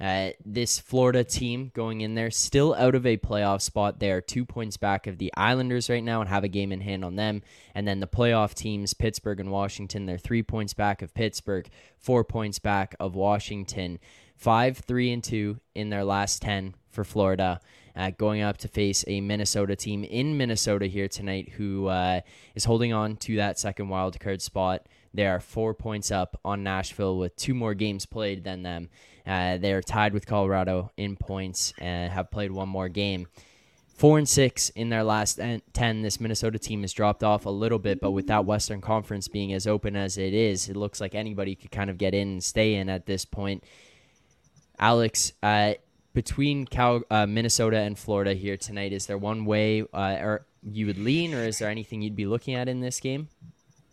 uh, 0.00 0.30
this 0.44 0.78
Florida 0.78 1.22
team 1.22 1.70
going 1.74 2.00
in 2.00 2.14
there 2.14 2.30
still 2.30 2.74
out 2.74 2.94
of 2.94 3.06
a 3.06 3.16
playoff 3.16 3.62
spot. 3.62 4.00
They 4.00 4.10
are 4.10 4.20
two 4.20 4.44
points 4.44 4.76
back 4.76 5.06
of 5.06 5.18
the 5.18 5.32
Islanders 5.36 5.88
right 5.88 6.02
now 6.02 6.20
and 6.20 6.28
have 6.28 6.44
a 6.44 6.48
game 6.48 6.72
in 6.72 6.80
hand 6.80 7.04
on 7.04 7.16
them. 7.16 7.42
And 7.74 7.86
then 7.86 8.00
the 8.00 8.06
playoff 8.06 8.54
teams, 8.54 8.94
Pittsburgh 8.94 9.40
and 9.40 9.50
Washington, 9.50 10.06
they're 10.06 10.18
three 10.18 10.42
points 10.42 10.74
back 10.74 11.00
of 11.00 11.14
Pittsburgh, 11.14 11.68
four 11.98 12.24
points 12.24 12.58
back 12.58 12.94
of 12.98 13.14
Washington, 13.14 13.98
five, 14.36 14.78
three, 14.78 15.12
and 15.12 15.22
two 15.22 15.60
in 15.74 15.90
their 15.90 16.04
last 16.04 16.42
10 16.42 16.74
for 16.90 17.04
Florida 17.04 17.60
uh, 17.96 18.10
going 18.10 18.42
up 18.42 18.58
to 18.58 18.68
face 18.68 19.04
a 19.06 19.20
Minnesota 19.20 19.76
team 19.76 20.04
in 20.04 20.36
Minnesota 20.36 20.86
here 20.86 21.08
tonight 21.08 21.50
who 21.56 21.86
uh, 21.86 22.20
is 22.54 22.64
holding 22.64 22.92
on 22.92 23.16
to 23.16 23.36
that 23.36 23.58
second 23.58 23.88
wild 23.88 24.18
card 24.18 24.42
spot. 24.42 24.86
They 25.12 25.26
are 25.26 25.40
four 25.40 25.74
points 25.74 26.10
up 26.10 26.38
on 26.44 26.64
Nashville 26.64 27.18
with 27.18 27.36
two 27.36 27.54
more 27.54 27.74
games 27.74 28.04
played 28.04 28.42
than 28.42 28.62
them. 28.62 28.88
Uh, 29.26 29.56
they 29.58 29.72
are 29.72 29.80
tied 29.82 30.12
with 30.12 30.26
Colorado 30.26 30.90
in 30.96 31.16
points 31.16 31.72
and 31.78 32.12
have 32.12 32.30
played 32.30 32.50
one 32.50 32.68
more 32.68 32.88
game. 32.88 33.28
Four 33.96 34.18
and 34.18 34.28
six 34.28 34.70
in 34.70 34.88
their 34.88 35.04
last 35.04 35.38
ten. 35.72 36.02
This 36.02 36.18
Minnesota 36.18 36.58
team 36.58 36.80
has 36.80 36.92
dropped 36.92 37.22
off 37.22 37.46
a 37.46 37.50
little 37.50 37.78
bit, 37.78 38.00
but 38.00 38.10
with 38.10 38.26
that 38.26 38.44
Western 38.44 38.80
Conference 38.80 39.28
being 39.28 39.52
as 39.52 39.68
open 39.68 39.94
as 39.94 40.18
it 40.18 40.34
is, 40.34 40.68
it 40.68 40.76
looks 40.76 41.00
like 41.00 41.14
anybody 41.14 41.54
could 41.54 41.70
kind 41.70 41.88
of 41.88 41.96
get 41.96 42.12
in 42.12 42.28
and 42.28 42.44
stay 42.44 42.74
in 42.74 42.88
at 42.88 43.06
this 43.06 43.24
point. 43.24 43.62
Alex, 44.80 45.32
uh, 45.44 45.74
between 46.14 46.64
Cal, 46.64 47.02
uh, 47.10 47.26
Minnesota 47.26 47.78
and 47.78 47.98
Florida 47.98 48.32
here 48.32 48.56
tonight, 48.56 48.92
is 48.92 49.06
there 49.06 49.18
one 49.18 49.44
way 49.44 49.82
uh, 49.92 50.16
or 50.20 50.46
you 50.62 50.86
would 50.86 50.98
lean, 50.98 51.34
or 51.34 51.42
is 51.42 51.58
there 51.58 51.68
anything 51.68 52.00
you'd 52.00 52.16
be 52.16 52.26
looking 52.26 52.54
at 52.54 52.68
in 52.68 52.80
this 52.80 53.00
game? 53.00 53.28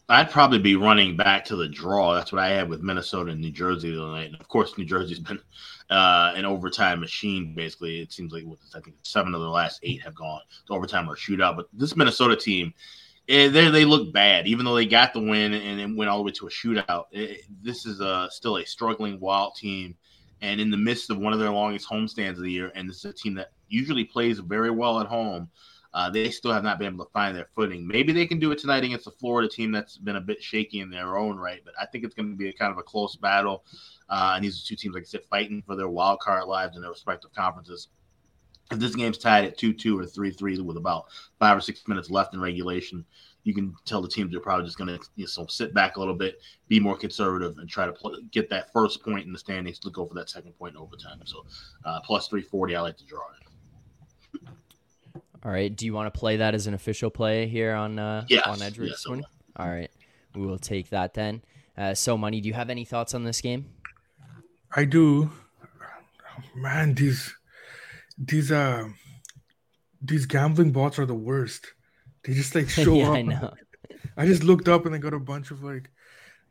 I'd 0.08 0.30
probably 0.30 0.60
be 0.60 0.76
running 0.76 1.16
back 1.16 1.46
to 1.46 1.56
the 1.56 1.68
draw. 1.68 2.14
That's 2.14 2.32
what 2.32 2.44
I 2.44 2.50
had 2.50 2.70
with 2.70 2.82
Minnesota 2.82 3.32
and 3.32 3.42
New 3.42 3.52
Jersey 3.52 3.96
the 3.96 4.06
night. 4.06 4.32
And 4.32 4.40
of 4.40 4.48
course, 4.48 4.78
New 4.78 4.86
Jersey's 4.86 5.20
been 5.28 5.40
uh, 5.90 6.34
an 6.36 6.46
overtime 6.46 7.00
machine. 7.00 7.54
Basically, 7.56 8.02
it 8.02 8.12
seems 8.12 8.32
like 8.32 8.44
I 8.76 8.80
think 8.82 8.98
seven 9.04 9.34
of 9.34 9.42
the 9.42 9.50
last 9.50 9.80
eight 9.84 10.02
have 10.04 10.16
gone 10.16 10.42
to 10.68 10.74
overtime 10.74 11.10
or 11.10 11.16
shootout. 11.16 11.56
But 11.56 11.68
this 11.74 11.96
Minnesota 11.96 12.36
team, 12.36 12.74
eh, 13.30 13.48
they 13.50 13.70
they 13.70 13.86
look 13.86 14.14
bad, 14.14 14.48
even 14.48 14.66
though 14.66 14.76
they 14.76 14.86
got 14.86 15.14
the 15.14 15.22
win 15.22 15.54
and 15.54 15.80
it 15.80 15.98
went 15.98 16.10
all 16.10 16.18
the 16.18 16.24
way 16.24 16.32
to 16.32 16.48
a 16.48 16.52
shootout. 16.52 17.06
It, 17.12 17.30
eh, 17.30 17.42
this 17.62 17.86
is 17.86 18.02
a, 18.02 18.28
still 18.32 18.58
a 18.58 18.66
struggling 18.66 19.20
Wild 19.20 19.56
team 19.56 19.96
and 20.42 20.60
in 20.60 20.72
the 20.72 20.78
midst 20.78 21.10
of 21.10 21.18
one 21.18 21.34
of 21.34 21.40
their 21.40 21.52
longest 21.52 21.88
homestands 21.88 22.38
of 22.38 22.44
the 22.44 22.52
year, 22.52 22.72
and 22.76 22.90
this 22.90 22.98
is 22.98 23.06
a 23.06 23.14
team 23.14 23.34
that 23.36 23.52
usually 23.68 24.04
plays 24.04 24.40
very 24.40 24.72
well 24.72 25.00
at 25.00 25.08
home. 25.08 25.50
Uh, 25.94 26.10
they 26.10 26.30
still 26.30 26.54
have 26.54 26.64
not 26.64 26.80
been 26.80 26.94
able 26.94 27.04
to 27.04 27.12
find 27.12 27.36
their 27.36 27.50
footing. 27.54 27.86
Maybe 27.86 28.14
they 28.14 28.26
can 28.26 28.40
do 28.40 28.52
it 28.52 28.60
tonight 28.60 28.86
against 28.86 29.06
the 29.06 29.12
Florida 29.12 29.50
team 29.50 29.74
that's 29.74 29.98
been 29.98 30.16
a 30.16 30.22
bit 30.22 30.42
shaky 30.42 30.80
in 30.80 30.90
their 30.90 31.18
own 31.18 31.38
right, 31.38 31.60
but 31.66 31.74
I 31.80 31.86
think 31.86 32.06
it's 32.06 32.16
going 32.16 32.32
to 32.32 32.38
be 32.38 32.48
a 32.48 32.54
kind 32.54 32.72
of 32.72 32.78
a 32.78 32.84
close 32.84 33.18
battle. 33.18 33.66
Uh, 34.10 34.34
and 34.36 34.44
these 34.44 34.62
are 34.62 34.66
two 34.66 34.78
teams, 34.78 34.96
like 34.96 35.04
I 35.04 35.06
said, 35.06 35.26
fighting 35.30 35.62
for 35.66 35.76
their 35.76 35.90
wild 35.90 36.22
card 36.22 36.48
lives 36.48 36.78
in 36.78 36.82
their 36.82 36.92
respective 36.92 37.34
conferences. 37.34 37.90
If 38.72 38.80
this 38.80 38.96
game's 38.96 39.18
tied 39.18 39.44
at 39.44 39.58
2 39.58 39.74
2 39.74 40.00
or 40.00 40.06
3 40.06 40.32
3 40.32 40.60
with 40.62 40.78
about 40.78 41.08
five 41.40 41.58
or 41.58 41.62
six 41.62 41.86
minutes 41.90 42.10
left 42.10 42.34
in 42.34 42.40
regulation, 42.40 43.06
you 43.44 43.54
can 43.54 43.74
tell 43.86 44.02
the 44.02 44.08
teams 44.08 44.36
are 44.36 44.40
probably 44.40 44.66
just 44.66 44.78
going 44.78 44.88
to 44.88 45.00
you 45.16 45.28
know, 45.38 45.46
sit 45.48 45.74
back 45.74 45.98
a 45.98 46.00
little 46.00 46.14
bit, 46.14 46.42
be 46.68 46.80
more 46.80 46.96
conservative, 46.96 47.58
and 47.58 47.70
try 47.70 47.86
to 47.86 47.92
pl- 47.92 48.18
get 48.32 48.50
that 48.50 48.72
first 48.72 49.04
point 49.04 49.26
in 49.26 49.34
the 49.34 49.40
standings 49.40 49.80
to 49.80 49.90
go 49.90 50.06
for 50.06 50.14
that 50.14 50.30
second 50.30 50.54
point 50.54 50.76
in 50.76 50.82
overtime. 50.82 51.20
So, 51.26 51.46
uh, 51.86 52.00
plus 52.02 52.28
340, 52.28 52.76
I 52.76 52.82
like 52.82 52.98
to 52.98 53.06
draw 53.06 53.22
it. 53.40 54.50
All 55.44 55.52
right. 55.52 55.76
Do 55.76 55.86
you 55.86 55.94
want 55.94 56.14
to 56.14 56.18
play 56.18 56.38
that 56.38 56.54
as 56.54 56.68
an 56.68 56.74
official 56.74 57.10
play 57.10 57.48
here 57.48 57.74
on 57.74 57.98
uh, 57.98 58.26
yes. 58.30 58.46
on 58.46 58.62
Edgework 58.62 58.90
yes, 58.90 59.06
All 59.56 59.68
right. 59.68 59.90
We 60.36 60.46
will 60.46 60.60
take 60.60 60.90
that 60.90 61.16
then. 61.16 61.42
Uh, 61.76 61.96
so, 61.96 62.18
Money, 62.18 62.42
do 62.42 62.48
you 62.48 62.54
have 62.54 62.70
any 62.70 62.86
thoughts 62.86 63.14
on 63.16 63.24
this 63.24 63.42
game? 63.42 63.66
I 64.76 64.86
do. 64.86 65.32
Man, 66.56 66.94
these 66.94 67.36
these 68.18 68.52
uh 68.52 68.90
these 70.02 70.26
gambling 70.26 70.72
bots 70.72 71.00
are 71.00 71.06
the 71.06 71.16
worst. 71.16 71.74
They 72.24 72.34
just 72.34 72.56
like 72.56 72.70
show 72.86 72.96
yeah, 72.96 73.10
up. 73.10 73.16
I 73.16 73.22
know. 73.22 73.54
I 74.18 74.26
just 74.26 74.44
looked 74.44 74.68
up 74.68 74.86
and 74.86 74.94
I 74.96 74.98
got 74.98 75.14
a 75.14 75.20
bunch 75.20 75.52
of 75.52 75.64
like, 75.64 75.90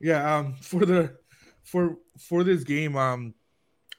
yeah. 0.00 0.36
Um, 0.36 0.54
for 0.60 0.86
the 0.86 1.16
for 1.62 1.96
for 2.18 2.44
this 2.44 2.64
game, 2.64 2.96
um, 2.96 3.34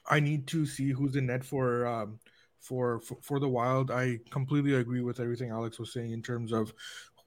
I 0.08 0.20
need 0.20 0.46
to 0.48 0.66
see 0.66 0.90
who's 0.90 1.16
in 1.16 1.26
net 1.26 1.44
for 1.44 1.86
um 1.86 2.18
for 2.60 3.00
for, 3.00 3.18
for 3.22 3.40
the 3.40 3.48
Wild. 3.48 3.90
I 3.90 4.18
completely 4.30 4.74
agree 4.74 5.02
with 5.02 5.20
everything 5.20 5.50
Alex 5.50 5.78
was 5.78 5.92
saying 5.92 6.12
in 6.12 6.22
terms 6.22 6.52
of 6.52 6.72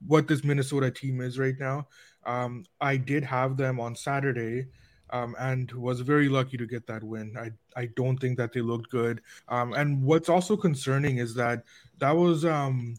what 0.06 0.28
this 0.28 0.44
Minnesota 0.44 0.92
team 0.92 1.22
is 1.22 1.40
right 1.40 1.56
now. 1.60 1.88
Um, 2.26 2.66
I 2.82 2.98
did 2.98 3.24
have 3.24 3.58
them 3.58 3.80
on 3.80 3.96
Saturday. 3.96 4.68
um, 5.12 5.36
and 5.40 5.72
was 5.74 6.02
very 6.02 6.30
lucky 6.30 6.58
to 6.58 6.66
get 6.66 6.88
that 6.88 7.04
win. 7.04 7.36
I 7.38 7.52
I 7.80 7.88
don't 7.96 8.18
think 8.18 8.38
that 8.38 8.54
they 8.54 8.62
looked 8.62 8.90
good. 8.92 9.22
Um, 9.48 9.74
and 9.74 10.04
what's 10.04 10.30
also 10.30 10.58
concerning 10.58 11.18
is 11.18 11.36
that 11.36 11.64
that 12.00 12.12
was 12.16 12.44
um, 12.46 12.96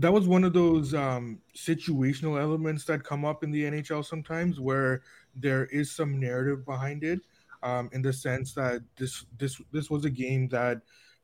that 0.00 0.12
was 0.12 0.26
one 0.26 0.44
of 0.44 0.54
those 0.54 0.94
um, 0.94 1.40
situational 1.54 2.40
elements 2.40 2.84
that 2.86 3.04
come 3.04 3.26
up 3.26 3.44
in 3.44 3.50
the 3.50 3.64
NHL 3.64 4.04
sometimes, 4.04 4.58
where 4.58 5.02
there 5.36 5.66
is 5.66 5.94
some 5.94 6.18
narrative 6.18 6.64
behind 6.64 7.04
it, 7.04 7.20
um, 7.62 7.90
in 7.92 8.00
the 8.00 8.12
sense 8.12 8.54
that 8.54 8.80
this 8.96 9.26
this 9.38 9.60
this 9.72 9.90
was 9.90 10.06
a 10.06 10.10
game 10.10 10.48
that 10.48 10.80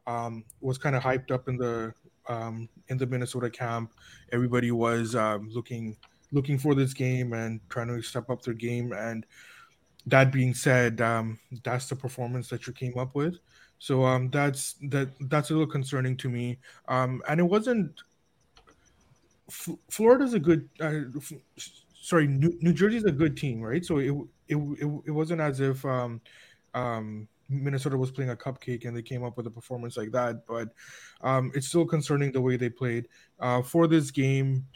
um, 0.06 0.44
was 0.60 0.76
kind 0.76 0.94
of 0.94 1.02
hyped 1.02 1.30
up 1.30 1.48
in 1.48 1.56
the 1.56 1.94
um, 2.28 2.68
in 2.88 2.98
the 2.98 3.06
Minnesota 3.06 3.48
camp. 3.48 3.92
Everybody 4.30 4.70
was 4.72 5.14
um, 5.14 5.48
looking 5.54 5.96
looking 6.32 6.58
for 6.58 6.74
this 6.74 6.92
game 6.92 7.32
and 7.32 7.60
trying 7.70 7.88
to 7.88 8.02
step 8.02 8.28
up 8.28 8.42
their 8.42 8.52
game. 8.52 8.92
And 8.92 9.24
that 10.04 10.30
being 10.30 10.52
said, 10.52 11.00
um, 11.00 11.38
that's 11.64 11.88
the 11.88 11.96
performance 11.96 12.50
that 12.50 12.66
you 12.66 12.74
came 12.74 12.98
up 12.98 13.14
with. 13.14 13.38
So 13.78 14.28
that's 14.30 14.74
that 14.90 15.08
that's 15.30 15.48
a 15.48 15.54
little 15.54 15.66
concerning 15.66 16.18
to 16.18 16.28
me. 16.28 16.58
And 16.88 17.40
it 17.40 17.44
wasn't. 17.44 18.02
F- 19.48 19.78
Florida's 19.90 20.34
a 20.34 20.40
good. 20.40 20.68
Uh, 20.80 21.00
f- 21.16 21.32
sorry, 22.00 22.26
New, 22.26 22.56
New 22.60 22.72
Jersey's 22.72 23.04
a 23.04 23.12
good 23.12 23.36
team, 23.36 23.60
right? 23.60 23.84
So 23.84 23.98
it 23.98 24.12
it, 24.48 24.56
it, 24.56 25.02
it 25.06 25.10
wasn't 25.10 25.40
as 25.40 25.60
if 25.60 25.84
um, 25.84 26.20
um, 26.74 27.28
Minnesota 27.48 27.96
was 27.96 28.10
playing 28.10 28.30
a 28.30 28.36
cupcake 28.36 28.86
and 28.86 28.96
they 28.96 29.02
came 29.02 29.24
up 29.24 29.36
with 29.36 29.46
a 29.46 29.50
performance 29.50 29.96
like 29.96 30.12
that. 30.12 30.46
But 30.46 30.68
um, 31.20 31.52
it's 31.54 31.68
still 31.68 31.86
concerning 31.86 32.32
the 32.32 32.40
way 32.40 32.56
they 32.56 32.68
played. 32.68 33.08
Uh, 33.40 33.62
for 33.62 33.86
this 33.86 34.10
game, 34.10 34.66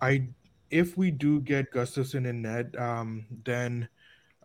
I 0.00 0.28
if 0.70 0.96
we 0.96 1.10
do 1.10 1.40
get 1.40 1.72
Gustavsson 1.72 2.26
in 2.26 2.42
net, 2.42 2.78
um, 2.78 3.26
then 3.44 3.88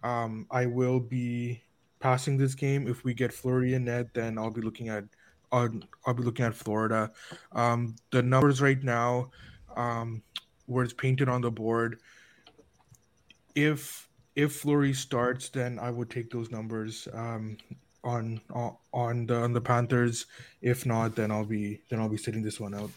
um, 0.03 0.47
I 0.51 0.65
will 0.65 0.99
be 0.99 1.61
passing 1.99 2.37
this 2.37 2.55
game. 2.55 2.87
If 2.87 3.03
we 3.03 3.13
get 3.13 3.33
Fleury 3.33 3.73
in 3.73 3.85
net, 3.85 4.13
then 4.13 4.37
I'll 4.37 4.51
be 4.51 4.61
looking 4.61 4.89
at 4.89 5.05
I'll, 5.51 5.69
I'll 6.05 6.13
be 6.13 6.23
looking 6.23 6.45
at 6.45 6.55
Florida. 6.55 7.11
Um, 7.51 7.95
the 8.11 8.21
numbers 8.21 8.61
right 8.61 8.81
now, 8.83 9.31
um, 9.75 10.21
where 10.65 10.83
it's 10.83 10.93
painted 10.93 11.29
on 11.29 11.41
the 11.41 11.51
board, 11.51 11.99
if 13.55 14.07
if 14.35 14.53
Fleury 14.53 14.93
starts, 14.93 15.49
then 15.49 15.79
I 15.79 15.89
would 15.89 16.09
take 16.09 16.29
those 16.29 16.51
numbers 16.51 17.07
um, 17.13 17.57
on 18.03 18.41
on 18.93 19.25
the 19.25 19.35
on 19.35 19.53
the 19.53 19.61
Panthers. 19.61 20.25
If 20.61 20.85
not, 20.85 21.15
then 21.15 21.31
I'll 21.31 21.45
be 21.45 21.81
then 21.89 21.99
I'll 21.99 22.09
be 22.09 22.17
sitting 22.17 22.43
this 22.43 22.59
one 22.59 22.73
out. 22.73 22.91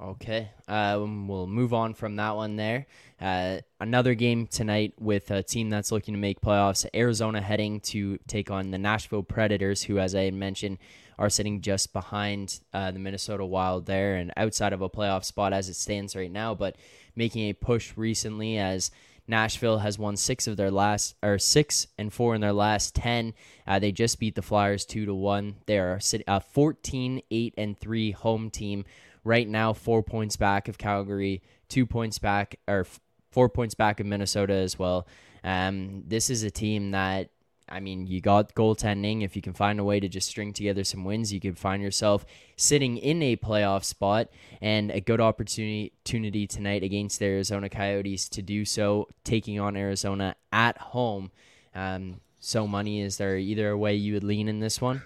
Okay, 0.00 0.50
um, 0.68 1.26
we'll 1.26 1.48
move 1.48 1.74
on 1.74 1.92
from 1.92 2.14
that 2.16 2.36
one 2.36 2.54
there. 2.54 2.86
Uh, 3.20 3.58
another 3.80 4.14
game 4.14 4.46
tonight 4.46 4.94
with 4.96 5.28
a 5.32 5.42
team 5.42 5.70
that's 5.70 5.90
looking 5.90 6.14
to 6.14 6.20
make 6.20 6.40
playoffs. 6.40 6.86
Arizona 6.94 7.40
heading 7.40 7.80
to 7.80 8.16
take 8.28 8.48
on 8.48 8.70
the 8.70 8.78
Nashville 8.78 9.24
Predators, 9.24 9.82
who, 9.82 9.98
as 9.98 10.14
I 10.14 10.30
mentioned, 10.30 10.78
are 11.18 11.30
sitting 11.30 11.60
just 11.60 11.92
behind 11.92 12.60
uh, 12.72 12.90
the 12.90 12.98
Minnesota 12.98 13.44
Wild 13.44 13.86
there 13.86 14.16
and 14.16 14.32
outside 14.36 14.72
of 14.72 14.82
a 14.82 14.88
playoff 14.88 15.24
spot 15.24 15.52
as 15.52 15.68
it 15.68 15.74
stands 15.74 16.14
right 16.14 16.30
now, 16.30 16.54
but 16.54 16.76
making 17.16 17.48
a 17.48 17.52
push 17.52 17.92
recently 17.96 18.58
as 18.58 18.90
Nashville 19.26 19.78
has 19.78 19.98
won 19.98 20.16
six 20.16 20.46
of 20.46 20.56
their 20.56 20.70
last, 20.70 21.14
or 21.22 21.38
six 21.38 21.86
and 21.98 22.12
four 22.12 22.34
in 22.34 22.40
their 22.40 22.52
last 22.52 22.94
ten. 22.94 23.34
Uh, 23.66 23.78
they 23.78 23.92
just 23.92 24.18
beat 24.18 24.34
the 24.34 24.42
Flyers 24.42 24.86
two 24.86 25.04
to 25.04 25.14
one. 25.14 25.56
They 25.66 25.78
are 25.78 26.00
a 26.26 26.40
14, 26.40 27.22
eight 27.30 27.54
and 27.58 27.78
three 27.78 28.12
home 28.12 28.48
team 28.48 28.84
right 29.24 29.46
now 29.46 29.74
four 29.74 30.02
points 30.02 30.36
back 30.36 30.68
of 30.68 30.78
Calgary, 30.78 31.42
two 31.68 31.84
points 31.84 32.18
back 32.18 32.58
or 32.66 32.86
four 33.30 33.48
points 33.50 33.74
back 33.74 34.00
of 34.00 34.06
Minnesota 34.06 34.54
as 34.54 34.78
well. 34.78 35.06
Um, 35.44 36.04
this 36.06 36.30
is 36.30 36.42
a 36.42 36.50
team 36.50 36.92
that 36.92 37.28
I 37.68 37.80
mean, 37.80 38.06
you 38.06 38.20
got 38.20 38.54
goaltending. 38.54 39.22
If 39.22 39.36
you 39.36 39.42
can 39.42 39.52
find 39.52 39.78
a 39.78 39.84
way 39.84 40.00
to 40.00 40.08
just 40.08 40.28
string 40.28 40.52
together 40.52 40.84
some 40.84 41.04
wins, 41.04 41.32
you 41.32 41.40
can 41.40 41.54
find 41.54 41.82
yourself 41.82 42.24
sitting 42.56 42.96
in 42.96 43.22
a 43.22 43.36
playoff 43.36 43.84
spot 43.84 44.28
and 44.60 44.90
a 44.90 45.00
good 45.00 45.20
opportunity 45.20 46.46
tonight 46.46 46.82
against 46.82 47.18
the 47.18 47.26
Arizona 47.26 47.68
Coyotes 47.68 48.28
to 48.30 48.42
do 48.42 48.64
so, 48.64 49.08
taking 49.24 49.60
on 49.60 49.76
Arizona 49.76 50.36
at 50.52 50.78
home. 50.78 51.30
Um, 51.74 52.20
so, 52.40 52.66
money, 52.66 53.00
is 53.00 53.16
there 53.16 53.36
either 53.36 53.70
a 53.70 53.78
way 53.78 53.94
you 53.94 54.14
would 54.14 54.24
lean 54.24 54.48
in 54.48 54.60
this 54.60 54.80
one? 54.80 55.02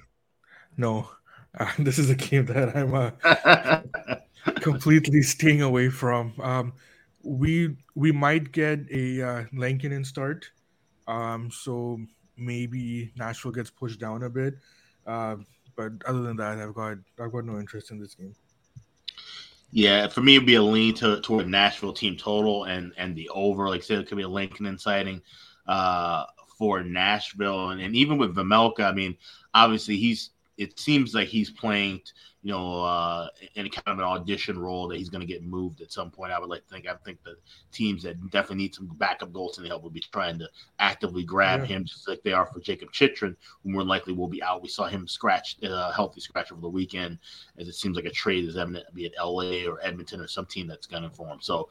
No, 0.77 1.09
uh, 1.59 1.71
this 1.79 1.99
is 1.99 2.11
a 2.11 2.15
game 2.15 2.47
that 2.47 2.77
I'm 2.77 2.95
uh, 2.95 4.17
completely 4.61 5.23
staying 5.23 5.63
away 5.63 5.89
from. 5.89 6.33
Um, 6.41 6.73
we 7.23 7.77
we 7.95 8.13
might 8.13 8.53
get 8.53 8.81
a 8.91 9.23
uh, 9.23 9.45
Lankinen 9.53 10.05
start, 10.05 10.51
um, 11.07 11.51
so 11.51 12.01
maybe 12.45 13.13
Nashville 13.17 13.53
gets 13.53 13.71
pushed 13.71 14.01
down 14.01 14.23
a 14.23 14.31
bit. 14.31 14.55
Uh, 15.07 15.37
but 15.77 15.93
other 16.07 16.23
than 16.23 16.37
that, 16.37 16.59
I've 16.59 16.75
got 16.75 16.99
I've 17.21 17.33
got 17.33 17.45
no 17.45 17.59
interest 17.59 17.91
in 17.91 17.99
this 17.99 18.15
game. 18.15 18.35
Yeah, 19.71 20.07
for 20.09 20.21
me, 20.21 20.37
it'd 20.37 20.47
be 20.47 20.57
a 20.57 20.63
lean 20.63 20.95
to, 20.97 21.21
toward 21.23 21.49
Nashville 21.49 21.95
team 21.95 22.17
total 22.17 22.65
and 22.65 22.93
and 22.99 23.17
the 23.17 23.29
over. 23.31 23.69
Like 23.69 23.81
I 23.81 23.85
said, 23.85 23.99
it 23.99 24.07
could 24.07 24.19
be 24.19 24.25
a 24.25 24.29
Lankinen 24.29 24.79
sighting 24.79 25.23
uh, 25.67 26.25
for 26.59 26.83
Nashville, 26.83 27.71
and, 27.71 27.81
and 27.81 27.97
even 27.97 28.19
with 28.19 28.35
Vejmelka, 28.35 28.85
I 28.85 28.93
mean, 28.93 29.17
obviously 29.55 29.97
he's 29.97 30.31
it 30.59 30.79
seems 30.79 31.15
like 31.15 31.29
he's 31.29 31.51
playing, 31.51 32.01
you 32.43 32.51
know, 32.51 32.83
uh, 32.83 33.29
in 33.55 33.69
kind 33.71 33.87
of 33.87 33.99
an 33.99 34.05
audition 34.05 34.59
role 34.59 34.89
that 34.89 34.99
he's 34.99 35.09
going 35.09 35.21
to 35.21 35.27
get 35.27 35.45
moved 35.45 35.81
at 35.81 35.93
some 35.93 36.11
point. 36.11 36.33
I 36.33 36.41
would 36.41 36.49
like 36.49 36.67
to 36.67 36.75
think. 36.75 36.89
I 36.89 36.95
think 37.05 37.23
the 37.23 37.37
teams 37.71 38.03
that 38.03 38.21
definitely 38.31 38.57
need 38.57 38.75
some 38.75 38.89
backup 38.99 39.33
goals 39.33 39.59
goaltending 39.59 39.69
help 39.69 39.85
will 39.85 39.91
be 39.91 40.01
trying 40.01 40.41
to 40.41 40.49
actively 40.81 41.23
grab 41.23 41.61
yeah. 41.61 41.67
him, 41.67 41.85
just 41.85 42.09
like 42.09 42.23
they 42.25 42.33
are 42.33 42.47
for 42.47 42.59
Jakob 42.59 42.91
Chychrun, 42.91 43.37
who 43.63 43.71
more 43.71 43.85
likely 43.85 44.13
will 44.13 44.27
be 44.27 44.43
out. 44.43 44.61
We 44.61 44.69
saw 44.69 44.87
him 44.87 45.07
scratch, 45.07 45.57
uh, 45.63 45.93
healthy 45.93 46.21
scratch 46.21 46.51
over 46.51 46.61
the 46.61 46.69
weekend, 46.69 47.19
as 47.59 47.69
it 47.69 47.75
seems 47.75 47.95
like 47.95 48.07
a 48.07 48.11
trade 48.11 48.45
is 48.45 48.57
evident, 48.57 48.93
be 48.93 49.07
it 49.07 49.15
LA 49.23 49.65
or 49.71 49.79
Edmonton 49.83 50.21
or 50.21 50.27
some 50.27 50.47
team 50.47 50.67
that's 50.67 50.87
gunning 50.87 51.11
for 51.11 51.29
him. 51.29 51.39
So, 51.41 51.69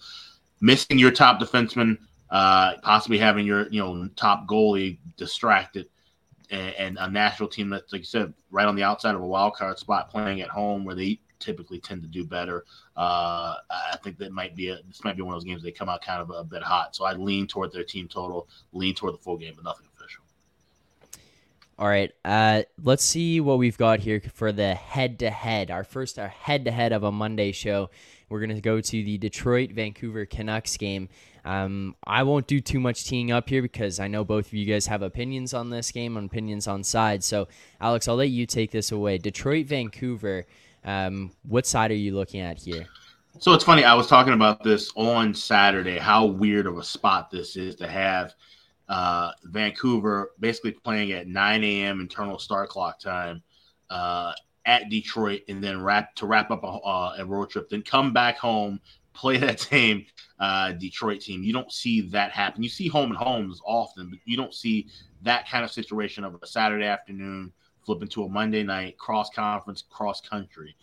missing 0.62 0.98
your 0.98 1.12
top 1.12 1.42
defenseman, 1.42 1.98
uh, 2.30 2.78
possibly 2.82 3.18
having 3.18 3.46
your 3.46 3.68
you 3.70 3.82
know 3.82 4.08
top 4.16 4.48
goalie 4.48 5.00
distracted 5.18 5.88
and, 6.52 6.76
and 6.76 6.98
a 7.00 7.10
Nashville 7.10 7.48
team 7.48 7.70
that's 7.70 7.92
like 7.92 8.02
you 8.02 8.06
said, 8.06 8.34
right 8.52 8.68
on 8.68 8.76
the 8.76 8.84
outside 8.84 9.16
of 9.16 9.22
a 9.22 9.26
wild 9.26 9.56
card 9.56 9.80
spot, 9.80 10.10
playing 10.10 10.42
at 10.42 10.50
home 10.50 10.86
where 10.86 10.96
they 10.96 11.20
typically 11.40 11.80
tend 11.80 12.04
to 12.04 12.08
do 12.08 12.24
better. 12.24 12.66
Uh, 12.96 13.56
I 13.70 13.98
think 14.04 14.18
that 14.20 14.32
might 14.32 14.56
be 14.56 14.70
a, 14.70 14.78
this 14.88 15.04
might 15.04 15.16
be 15.16 15.24
one 15.24 15.34
of 15.34 15.42
those 15.42 15.48
games 15.48 15.64
they 15.64 15.72
come 15.72 15.90
out 15.90 16.02
kind 16.04 16.22
of 16.22 16.30
a, 16.30 16.44
bit 16.44 16.62
hot. 16.62 16.96
So 16.96 17.06
I 17.06 17.14
lean 17.14 17.48
toward 17.48 17.72
their 17.72 17.84
team 17.84 18.08
total, 18.08 18.48
lean 18.74 18.94
toward 18.94 19.14
the 19.14 19.18
full 19.18 19.38
game, 19.38 19.54
but 19.56 19.64
nothing 19.64 19.88
official. 19.98 20.24
All 21.80 21.88
right, 21.88 22.12
uh, 22.24 22.62
let's 22.84 23.04
see 23.04 23.42
what 23.42 23.58
we've 23.58 23.78
got 23.78 24.00
here 24.02 24.22
for 24.36 24.52
the 24.52 24.76
head-to-head. 24.76 25.72
Our 25.72 25.84
first, 25.84 26.20
our 26.20 26.28
head-to-head 26.28 26.92
of 26.92 27.04
a 27.04 27.12
Monday 27.12 27.52
show. 27.52 27.90
We're 28.32 28.40
gonna 28.40 28.62
go 28.62 28.80
to 28.80 29.04
the 29.04 29.18
Detroit 29.18 29.72
Vancouver 29.72 30.26
Canucks 30.26 30.78
game. 30.78 31.10
Um, 31.44 31.96
I 32.06 32.24
won't 32.24 32.48
do 32.48 32.62
too 32.62 32.80
much 32.80 33.06
teeing 33.06 33.32
up 33.32 33.50
here 33.50 33.62
because 33.62 34.00
I 34.00 34.08
know 34.08 34.24
both 34.24 34.48
of 34.48 34.54
you 34.54 34.66
guys 34.66 34.88
have 34.88 35.02
opinions 35.02 35.54
on 35.54 35.70
this 35.70 35.92
game, 35.92 36.18
and 36.18 36.30
opinions 36.30 36.68
on 36.68 36.84
sides. 36.84 37.26
So, 37.26 37.48
Alex, 37.80 38.08
I'll 38.08 38.16
let 38.16 38.30
you 38.30 38.46
take 38.46 38.72
this 38.72 38.92
away. 38.92 39.18
Detroit, 39.18 39.66
Vancouver. 39.66 40.46
Um, 40.84 41.32
what 41.48 41.66
side 41.66 41.92
are 41.92 41.96
you 41.96 42.16
looking 42.16 42.40
at 42.40 42.58
here? 42.58 42.88
So 43.40 43.54
it's 43.54 43.64
funny. 43.64 43.84
I 43.84 43.94
was 43.94 44.08
talking 44.08 44.34
about 44.34 44.64
this 44.64 44.92
on 44.96 45.34
Saturday. 45.34 45.98
How 45.98 46.26
weird 46.26 46.68
of 46.68 46.78
a 46.78 46.84
spot 46.84 47.32
this 47.32 47.56
is 47.56 47.76
to 47.78 47.88
have 47.88 48.34
uh, 48.90 49.32
Vancouver 49.46 50.32
basically 50.40 50.72
playing 50.72 51.12
at 51.12 51.28
9 51.28 51.64
a.m. 51.64 52.02
internal 52.02 52.38
start 52.38 52.70
clock 52.70 53.00
time 53.00 53.42
uh, 53.90 54.34
at 54.66 54.90
Detroit, 54.90 55.42
and 55.48 55.64
then 55.64 55.82
wrap 55.82 56.16
to 56.16 56.26
wrap 56.26 56.52
up 56.52 56.64
a, 56.64 56.68
uh, 56.68 57.16
a 57.18 57.26
road 57.26 57.50
trip, 57.50 57.70
then 57.70 57.82
come 57.82 58.14
back 58.14 58.38
home 58.38 58.80
play 59.14 59.38
that 59.38 59.60
same 59.72 60.06
uh, 60.40 60.72
Detroit 60.74 61.22
team. 61.22 61.44
You 61.44 61.54
don't 61.54 61.72
see 61.72 62.02
that 62.10 62.32
happen. 62.32 62.64
You 62.64 62.70
see 62.70 62.88
home 62.88 63.12
and 63.12 63.18
homes 63.18 63.62
often, 63.66 64.10
but 64.10 64.20
you 64.26 64.38
don't 64.38 64.54
see 64.54 64.88
that 65.22 65.48
kind 65.50 65.64
of 65.64 65.72
situation 65.72 66.24
of 66.24 66.38
a 66.42 66.48
Saturday 66.48 66.86
afternoon 66.86 67.52
flip 67.86 68.02
into 68.02 68.24
a 68.24 68.30
Monday 68.30 68.64
night 68.64 68.98
cross 68.98 69.30
conference, 69.30 69.84
cross 69.90 70.22
country. 70.22 70.76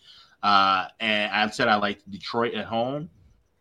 Uh, 0.43 0.87
and 0.99 1.31
I 1.31 1.49
said 1.49 1.67
I 1.67 1.75
liked 1.75 2.09
Detroit 2.09 2.53
at 2.53 2.65
home. 2.65 3.09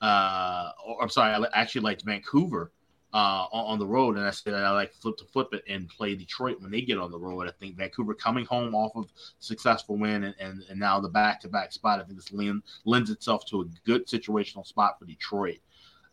Uh, 0.01 0.71
or, 0.87 1.03
I'm 1.03 1.09
sorry, 1.09 1.35
I 1.35 1.61
actually 1.61 1.81
liked 1.81 2.03
Vancouver 2.03 2.71
uh, 3.15 3.47
on 3.51 3.79
the 3.79 3.87
road, 3.87 4.17
and 4.17 4.27
I 4.27 4.31
said 4.31 4.55
I 4.55 4.71
like 4.71 4.93
flip 4.93 5.17
to 5.19 5.25
flip 5.25 5.49
it 5.53 5.65
and 5.69 5.89
play 5.89 6.15
Detroit 6.15 6.61
when 6.61 6.71
they 6.71 6.83
get 6.83 6.99
on 6.99 7.11
the 7.11 7.19
road. 7.19 7.49
I 7.49 7.53
think 7.53 7.77
Vancouver 7.77 8.13
coming 8.15 8.45
home 8.45 8.75
off 8.75 8.95
of 8.97 9.11
successful 9.39 9.97
win 9.97 10.25
and, 10.25 10.35
and, 10.39 10.63
and 10.69 10.79
now 10.79 11.01
the 11.01 11.09
back 11.09 11.41
to 11.41 11.49
back 11.49 11.73
spot. 11.73 12.01
I 12.01 12.05
think 12.05 12.19
this 12.19 12.33
lend, 12.33 12.63
lends 12.85 13.11
itself 13.11 13.47
to 13.47 13.63
a 13.63 13.65
good 13.87 14.07
situational 14.07 14.67
spot 14.67 14.99
for 14.99 15.07
Detroit. 15.07 15.59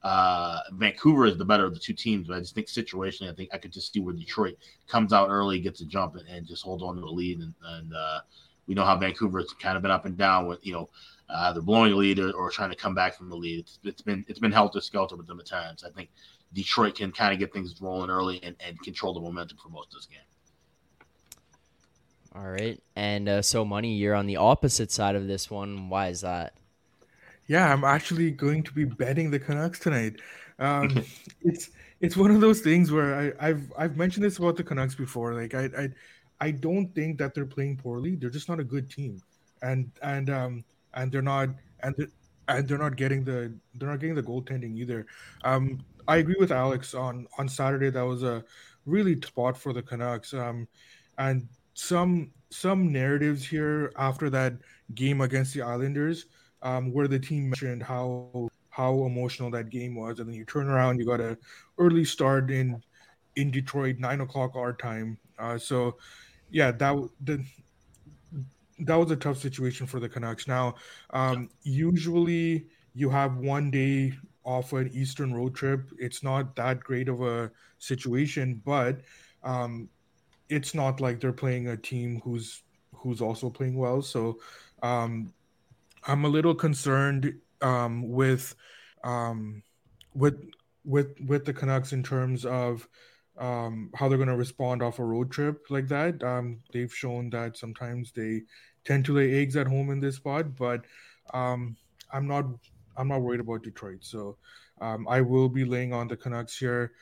Uh, 0.04 0.60
Vancouver 0.74 1.26
is 1.26 1.38
the 1.38 1.44
better 1.44 1.66
of 1.66 1.74
the 1.74 1.80
two 1.80 1.94
teams, 1.94 2.28
but 2.28 2.38
I 2.38 2.40
just 2.40 2.56
think 2.56 2.68
situationally, 2.68 3.30
I 3.30 3.36
think 3.36 3.50
I 3.52 3.58
could 3.58 3.74
just 3.74 3.92
see 3.92 4.00
where 4.00 4.14
Detroit 4.14 4.56
comes 4.88 5.12
out 5.12 5.30
early, 5.30 5.60
gets 5.60 5.82
a 5.82 5.86
jump, 5.86 6.16
and, 6.16 6.28
and 6.30 6.46
just 6.46 6.64
holds 6.64 6.84
on 6.84 6.96
to 6.96 7.02
the 7.02 7.08
lead. 7.08 7.40
And, 7.40 7.54
and 7.64 7.94
uh, 7.94 8.20
we 8.68 8.76
know 8.76 8.86
how 8.86 8.96
Vancouver 8.96 9.40
has 9.40 9.52
kind 9.54 9.76
of 9.76 9.82
been 9.82 9.92
up 9.92 10.06
and 10.06 10.16
down 10.16 10.48
with 10.48 10.66
you 10.66 10.74
know 10.74 10.90
uh, 11.30 11.50
either 11.50 11.62
blowing 11.62 11.92
a 11.92 11.96
lead 11.96 12.20
or, 12.20 12.32
or, 12.34 12.52
trying 12.52 12.70
to 12.70 12.76
come 12.76 12.94
back 12.94 13.18
from 13.18 13.30
the 13.30 13.36
lead. 13.36 13.60
It's, 13.60 13.80
it's 13.84 14.02
been 14.02 14.24
it's 14.28 14.40
been 14.40 14.52
helter 14.52 14.80
skelter 14.80 15.16
with 15.16 15.28
them 15.28 15.40
at 15.40 15.46
times. 15.46 15.84
I 15.84 15.90
think 15.90 16.10
Detroit 16.56 16.96
can 16.96 17.12
kind 17.12 17.34
of 17.34 17.40
get 17.40 17.54
things 17.54 17.76
rolling 17.82 18.10
early 18.10 18.40
and, 18.42 18.56
and 18.66 18.82
control 18.82 19.14
the 19.14 19.20
momentum 19.20 19.58
for 19.62 19.70
most 19.70 19.88
of 19.94 20.00
this 20.00 20.06
game. 20.08 20.20
All 22.34 22.50
right, 22.50 22.82
and 22.96 23.30
uh, 23.30 23.42
so 23.42 23.64
money, 23.64 23.96
you're 23.96 24.16
on 24.16 24.26
the 24.26 24.38
opposite 24.38 24.92
side 24.92 25.16
of 25.16 25.28
this 25.28 25.52
one. 25.52 25.90
Why 25.90 26.08
is 26.08 26.22
that? 26.22 26.54
Yeah, 27.48 27.72
I'm 27.72 27.84
actually 27.84 28.32
going 28.32 28.64
to 28.64 28.74
be 28.74 28.86
betting 28.86 29.32
the 29.32 29.40
Canucks 29.40 29.80
tonight. 29.80 30.20
Um, 30.60 31.04
it's 31.42 31.70
it's 32.02 32.18
one 32.18 32.32
of 32.32 32.42
those 32.42 32.62
things 32.62 32.92
where 32.92 33.34
I, 33.40 33.48
have 33.48 33.62
I've 33.78 33.98
mentioned 33.98 34.26
this 34.26 34.38
about 34.38 34.58
the 34.58 34.64
Canucks 34.64 34.96
before. 34.96 35.34
Like 35.34 35.54
I, 35.54 35.70
I 35.78 35.90
I 36.42 36.52
don't 36.52 36.94
think 36.94 37.18
that 37.20 37.34
they're 37.34 37.46
playing 37.46 37.78
poorly. 37.78 38.16
They're 38.16 38.30
just 38.30 38.50
not 38.50 38.60
a 38.60 38.64
good 38.64 38.90
team, 38.90 39.22
and 39.62 39.92
and 40.02 40.30
um 40.30 40.64
and 40.94 41.12
they're 41.12 41.22
not 41.22 41.50
and 41.82 41.96
they're, 41.98 42.08
and 42.48 42.68
they're 42.68 42.78
not 42.78 42.96
getting 42.96 43.24
the 43.24 43.54
they're 43.76 43.90
not 43.90 44.00
getting 44.00 44.16
the 44.16 44.24
goaltending 44.24 44.78
either. 44.78 45.06
Um, 45.44 45.80
I 46.08 46.18
agree 46.18 46.36
with 46.40 46.52
Alex 46.52 46.94
on 46.94 47.28
on 47.38 47.48
Saturday. 47.50 47.90
That 47.90 48.06
was 48.06 48.24
a 48.24 48.44
really 48.86 49.20
spot 49.22 49.58
for 49.58 49.74
the 49.74 49.82
Canucks. 49.82 50.34
Um, 50.34 50.68
and 51.18 51.48
some 51.74 52.32
some 52.50 52.92
narratives 52.92 53.46
here 53.46 53.92
after 53.98 54.30
that 54.30 54.54
game 54.94 55.22
against 55.22 55.54
the 55.54 55.62
Islanders, 55.62 56.26
um, 56.62 56.94
where 56.94 57.08
the 57.08 57.20
team 57.20 57.50
mentioned 57.50 57.84
how 57.84 58.50
how 58.70 59.06
emotional 59.06 59.50
that 59.52 59.70
game 59.70 59.96
was, 59.96 60.20
and 60.20 60.30
then 60.30 60.36
you 60.36 60.46
turn 60.46 60.68
around, 60.68 61.00
you 61.00 61.06
got 61.06 61.22
a 61.22 61.38
early 61.78 62.06
start 62.06 62.52
in 62.52 62.82
in 63.36 63.52
Detroit, 63.52 63.98
nine 64.00 64.22
o'clock 64.22 64.56
our 64.56 64.74
time. 64.74 65.18
Uh, 65.38 65.58
so, 65.58 65.98
yeah, 66.50 66.72
that 66.72 66.96
the 67.22 67.44
that 68.80 68.96
was 68.96 69.12
a 69.12 69.16
tough 69.16 69.38
situation 69.38 69.88
for 69.88 70.00
the 70.00 70.10
Canucks. 70.10 70.48
Now, 70.48 70.76
um, 71.12 71.50
usually 71.64 72.68
you 72.94 73.10
have 73.10 73.38
one 73.38 73.72
day 73.72 74.14
off 74.46 74.74
an 74.74 74.90
Eastern 74.94 75.34
road 75.34 75.56
trip. 75.56 75.90
It's 76.00 76.24
not 76.24 76.56
that 76.56 76.80
great 76.80 77.10
of 77.10 77.22
a 77.22 77.52
situation, 77.80 78.62
but 78.64 79.02
um, 79.44 79.90
it's 80.50 80.74
not 80.74 81.02
like 81.02 81.20
they're 81.20 81.34
playing 81.34 81.68
a 81.68 81.78
team 81.78 82.22
who's 82.24 82.64
who's 82.94 83.22
also 83.22 83.50
playing 83.50 83.76
well. 83.76 84.02
So 84.02 84.40
um, 84.82 85.34
I'm 86.08 86.26
a 86.26 86.30
little 86.30 86.56
concerned 86.56 87.34
um, 87.62 88.10
with 88.10 88.56
um, 89.04 89.64
with 90.14 90.40
with 90.86 91.16
with 91.26 91.46
the 91.46 91.54
Canucks 91.54 91.94
in 91.94 92.04
terms 92.04 92.46
of 92.46 92.88
um, 93.38 93.92
how 93.96 94.08
they're 94.08 94.18
going 94.18 94.30
to 94.30 94.38
respond 94.38 94.82
off 94.82 95.00
a 95.00 95.04
road 95.04 95.32
trip 95.32 95.66
like 95.70 95.88
that. 95.90 96.24
Um, 96.24 96.60
they've 96.72 96.94
shown 96.94 97.30
that 97.32 97.58
sometimes 97.58 98.12
they 98.12 98.44
tend 98.86 99.06
to 99.06 99.16
lay 99.16 99.42
eggs 99.42 99.58
at 99.58 99.68
home 99.68 99.90
in 99.90 100.00
this 100.00 100.16
spot, 100.16 100.56
but 100.56 100.86
um, 101.34 101.76
I'm 102.12 102.28
not 102.28 102.46
I'm 102.98 103.08
not 103.08 103.22
worried 103.22 103.40
about 103.40 103.64
Detroit. 103.64 104.00
So 104.02 104.38
um, 104.82 105.08
I 105.08 105.22
will 105.22 105.50
be 105.50 105.66
laying 105.66 105.94
on 105.94 106.08
the 106.08 106.18
Canucks 106.18 106.58
here. 106.58 106.94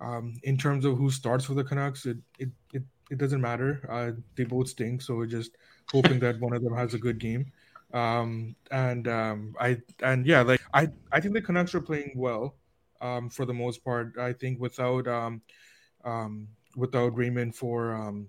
Um, 0.00 0.34
in 0.42 0.56
terms 0.56 0.84
of 0.84 0.96
who 0.96 1.10
starts 1.10 1.44
for 1.44 1.54
the 1.54 1.64
Canucks, 1.64 2.06
it 2.06 2.18
it 2.38 2.50
it, 2.72 2.82
it 3.10 3.18
doesn't 3.18 3.40
matter. 3.40 3.86
Uh, 3.88 4.12
they 4.36 4.44
both 4.44 4.68
stink, 4.68 5.02
so 5.02 5.14
we're 5.14 5.26
just 5.26 5.52
hoping 5.90 6.18
that 6.20 6.40
one 6.40 6.54
of 6.54 6.62
them 6.62 6.74
has 6.74 6.94
a 6.94 6.98
good 6.98 7.18
game. 7.18 7.52
Um, 7.92 8.56
and 8.70 9.06
um, 9.06 9.54
I 9.60 9.78
and 10.02 10.26
yeah, 10.26 10.42
like 10.42 10.60
I 10.72 10.88
I 11.12 11.20
think 11.20 11.34
the 11.34 11.42
Canucks 11.42 11.74
are 11.74 11.80
playing 11.80 12.12
well 12.16 12.56
um, 13.00 13.30
for 13.30 13.44
the 13.44 13.54
most 13.54 13.84
part. 13.84 14.18
I 14.18 14.32
think 14.32 14.58
without 14.60 15.06
um, 15.06 15.42
without 16.74 17.16
Raymond 17.16 17.54
for 17.54 18.24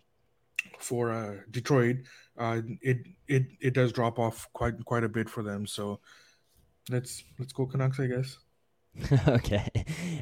for 0.80 1.12
uh, 1.12 1.38
Detroit, 1.50 1.98
uh, 2.38 2.62
it 2.82 3.00
it 3.28 3.46
it 3.60 3.74
does 3.74 3.92
drop 3.92 4.20
off 4.20 4.48
quite 4.54 4.84
quite 4.86 5.04
a 5.04 5.10
bit 5.10 5.30
for 5.30 5.44
them. 5.44 5.66
So 5.66 6.00
let's 6.90 7.24
let's 7.40 7.54
go 7.54 7.66
Canucks, 7.66 8.00
I 8.00 8.08
guess. 8.08 8.38
okay. 9.28 9.68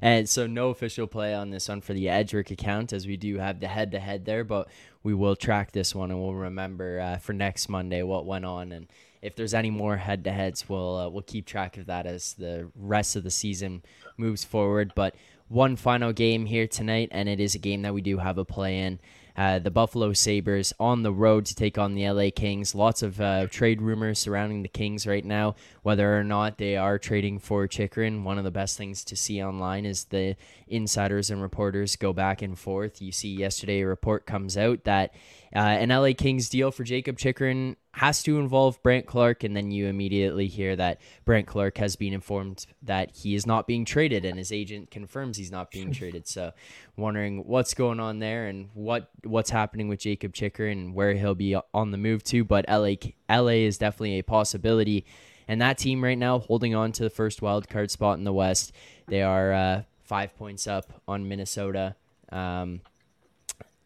And 0.02 0.30
so 0.30 0.48
no 0.48 0.70
official 0.70 1.06
play 1.06 1.34
on 1.34 1.50
this 1.50 1.68
one 1.68 1.82
for 1.82 1.94
the 1.94 2.08
Edric 2.08 2.52
account 2.52 2.94
as 2.94 3.06
we 3.06 3.18
do 3.18 3.38
have 3.38 3.60
the 3.60 3.68
head 3.68 3.92
to 3.92 4.00
head 4.00 4.26
there, 4.26 4.46
but 4.46 4.70
we 5.04 5.14
will 5.14 5.36
track 5.36 5.74
this 5.74 5.94
one 5.94 6.10
and 6.10 6.22
we'll 6.22 6.34
remember 6.34 7.00
uh, 7.02 7.18
for 7.18 7.34
next 7.34 7.68
Monday 7.68 8.02
what 8.02 8.26
went 8.26 8.46
on 8.46 8.72
and 8.72 8.88
if 9.22 9.36
there's 9.36 9.54
any 9.54 9.70
more 9.70 9.98
head 9.98 10.24
to 10.24 10.32
heads, 10.32 10.68
we'll 10.68 10.98
uh, 10.98 11.10
we'll 11.10 11.22
keep 11.22 11.46
track 11.46 11.78
of 11.78 11.86
that 11.86 12.06
as 12.06 12.34
the 12.34 12.72
rest 12.76 13.16
of 13.16 13.24
the 13.24 13.32
season 13.32 13.84
moves 14.18 14.44
forward. 14.44 14.94
But 14.96 15.16
one 15.48 15.76
final 15.76 16.12
game 16.12 16.46
here 16.46 16.68
tonight, 16.68 17.10
and 17.12 17.30
it 17.30 17.40
is 17.40 17.56
a 17.56 17.60
game 17.60 17.84
that 17.84 17.94
we 17.94 18.02
do 18.02 18.18
have 18.18 18.38
a 18.38 18.46
play 18.46 18.80
in. 18.80 19.00
Uh, 19.36 19.60
the 19.60 19.72
Buffalo 19.72 20.14
Sabres 20.14 20.74
on 20.80 21.04
the 21.04 21.12
road 21.12 21.46
to 21.46 21.56
take 21.56 21.78
on 21.78 21.96
the 21.96 22.10
LA 22.10 22.30
Kings. 22.36 22.76
Lots 22.76 23.02
of 23.02 23.20
uh, 23.22 23.48
trade 23.48 23.82
rumors 23.82 24.20
surrounding 24.20 24.62
the 24.62 24.68
Kings 24.68 25.08
right 25.08 25.24
now, 25.24 25.56
whether 25.84 26.18
or 26.18 26.24
not 26.24 26.58
they 26.58 26.76
are 26.76 26.98
trading 26.98 27.40
for 27.40 27.68
Chychrun. 27.68 28.24
One 28.24 28.38
of 28.38 28.44
the 28.44 28.52
best 28.52 28.78
things 28.78 29.04
to 29.06 29.16
see 29.16 29.44
online 29.44 29.86
is 29.86 30.06
the 30.06 30.36
insiders 30.68 31.30
and 31.30 31.42
reporters 31.42 31.96
go 31.96 32.14
back 32.14 32.42
and 32.42 32.58
forth. 32.58 33.02
You 33.02 33.12
see, 33.12 33.30
yesterday 33.30 33.82
a 33.82 33.88
report 33.88 34.26
comes 34.26 34.58
out 34.58 34.84
that 34.84 35.14
uh, 35.56 35.60
an 35.60 35.90
LA 35.90 36.12
Kings 36.18 36.50
deal 36.50 36.72
for 36.72 36.84
Jakob 36.84 37.18
Chychrun 37.18 37.76
has 37.94 38.24
to 38.24 38.40
involve 38.40 38.82
Brandt 38.84 39.06
Clarke, 39.06 39.44
and 39.44 39.56
then 39.56 39.70
you 39.70 39.88
immediately 39.88 40.48
hear 40.48 40.76
that 40.78 41.02
Brandt 41.26 41.48
Clarke 41.48 41.78
has 41.78 41.96
been 41.96 42.14
informed 42.14 42.66
that 42.82 43.12
he 43.12 43.36
is 43.36 43.46
not 43.46 43.68
being 43.68 43.84
traded, 43.84 44.24
and 44.24 44.38
his 44.38 44.52
agent 44.52 44.92
confirms 44.92 45.38
he's 45.38 45.52
not 45.52 45.72
being 45.72 45.92
traded. 45.92 46.28
So, 46.28 46.54
wondering 46.96 47.46
what's 47.46 47.74
going 47.74 48.00
on 48.00 48.20
there 48.20 48.48
and 48.48 48.70
what 48.74 49.10
what's 49.24 49.50
happening 49.50 49.90
with 49.90 50.00
Jakob 50.00 50.34
Chychrun 50.34 50.72
and 50.72 50.96
where 50.96 51.14
he'll 51.14 51.36
be 51.36 51.56
on 51.74 51.92
the 51.92 51.98
move 51.98 52.24
to. 52.26 52.46
But 52.46 52.66
LA 52.70 52.96
LA 53.30 53.66
is 53.66 53.78
definitely 53.78 54.20
a 54.20 54.24
possibility, 54.24 55.06
and 55.48 55.62
that 55.62 55.78
team 55.78 56.02
right 56.02 56.18
now 56.18 56.40
holding 56.40 56.74
on 56.74 56.94
to 56.94 57.04
the 57.04 57.10
first 57.10 57.42
wild 57.42 57.68
card 57.68 57.92
spot 57.92 58.18
in 58.18 58.24
the 58.24 58.34
West. 58.34 58.72
They 59.08 59.22
are 59.22 59.52
uh, 59.52 59.82
five 60.00 60.36
points 60.38 60.66
up 60.66 60.94
on 61.10 61.28
Minnesota, 61.28 61.96
um, 62.32 62.80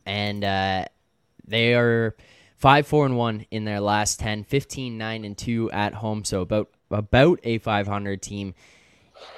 and 0.06 0.44
uh, 0.44 0.86
they 1.48 1.74
are 1.74 2.16
five 2.56 2.88
four 2.88 3.06
and 3.06 3.18
one 3.18 3.46
in 3.52 3.66
their 3.66 3.80
last 3.80 4.20
10 4.20 4.44
15 4.44 4.98
9 4.98 5.26
and 5.26 5.38
2 5.38 5.72
at 5.72 5.96
home. 5.96 6.24
So 6.24 6.42
about 6.42 6.70
about 6.90 7.40
a 7.44 7.58
500 7.58 8.22
team 8.22 8.54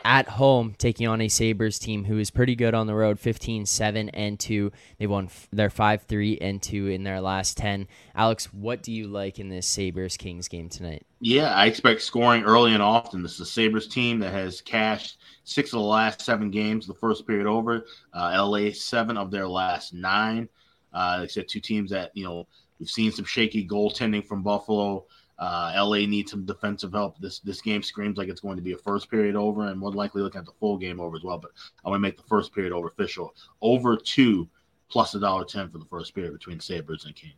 at 0.04 0.28
home 0.28 0.76
taking 0.78 1.08
on 1.08 1.22
a 1.22 1.28
sabres 1.28 1.80
team 1.80 2.06
who 2.06 2.18
is 2.18 2.32
pretty 2.32 2.56
good 2.56 2.74
on 2.74 2.88
the 2.88 2.96
road 2.96 3.20
15 3.20 3.66
7 3.66 4.10
and 4.10 4.40
2 4.40 4.72
they 4.98 5.08
won 5.08 5.26
f- 5.26 5.48
their 5.52 5.70
5 5.70 6.04
3 6.04 6.38
and 6.40 6.62
2 6.62 6.88
in 6.88 7.04
their 7.04 7.22
last 7.22 7.58
10 7.58 7.88
alex 8.16 8.52
what 8.54 8.82
do 8.82 8.92
you 8.92 9.08
like 9.08 9.40
in 9.40 9.50
this 9.50 9.68
sabres 9.68 10.18
kings 10.18 10.48
game 10.48 10.70
tonight? 10.70 11.06
Yeah 11.20 11.54
i 11.54 11.66
expect 11.66 12.02
scoring 12.02 12.44
early 12.44 12.74
and 12.74 12.82
often. 12.82 13.22
This 13.22 13.36
is 13.36 13.42
a 13.42 13.46
sabres 13.46 13.88
team 13.88 14.20
that 14.20 14.34
has 14.34 14.62
cashed 14.62 15.20
six 15.44 15.74
of 15.74 15.80
the 15.80 15.86
last 15.86 16.22
seven 16.22 16.52
games 16.52 16.88
the 16.88 16.94
first 16.94 17.28
period 17.28 17.48
over 17.48 17.86
uh, 18.14 18.48
la 18.48 18.72
seven 18.72 19.18
of 19.18 19.32
their 19.32 19.48
last 19.48 19.94
nine. 19.94 20.50
Uh, 20.94 21.22
except 21.24 21.50
two 21.50 21.60
teams 21.60 21.92
that 21.92 22.12
you 22.16 22.24
know 22.24 22.48
We've 22.80 22.90
seen 22.90 23.12
some 23.12 23.26
shaky 23.26 23.68
goaltending 23.68 24.26
from 24.26 24.44
Buffalo. 24.44 25.06
Uh, 25.40 25.72
LA 25.76 26.00
needs 26.08 26.32
some 26.32 26.46
defensive 26.46 26.94
help. 26.94 27.20
This 27.20 27.40
this 27.40 27.62
game 27.62 27.84
screams 27.84 28.18
like 28.18 28.28
it's 28.28 28.42
going 28.42 28.56
to 28.56 28.64
be 28.64 28.72
a 28.72 28.78
first 28.78 29.10
period 29.10 29.36
over, 29.36 29.68
and 29.68 29.80
more 29.80 29.92
likely 29.92 30.22
looking 30.24 30.40
at 30.40 30.46
the 30.46 30.54
full 30.60 30.78
game 30.78 31.00
over 31.00 31.16
as 31.16 31.24
well. 31.24 31.38
But 31.38 31.52
I 31.86 31.90
want 31.90 32.00
to 32.00 32.02
make 32.02 32.18
the 32.18 32.24
first 32.24 32.54
period 32.54 32.74
over 32.74 32.88
official. 32.88 33.36
Over 33.62 33.98
two 33.98 34.50
plus 34.90 35.14
a 35.14 35.20
dollar 35.20 35.46
ten 35.46 35.70
for 35.70 35.78
the 35.78 35.86
first 35.86 36.16
period 36.16 36.34
between 36.34 36.60
Sabres 36.60 37.06
and 37.06 37.16
Kings. 37.16 37.34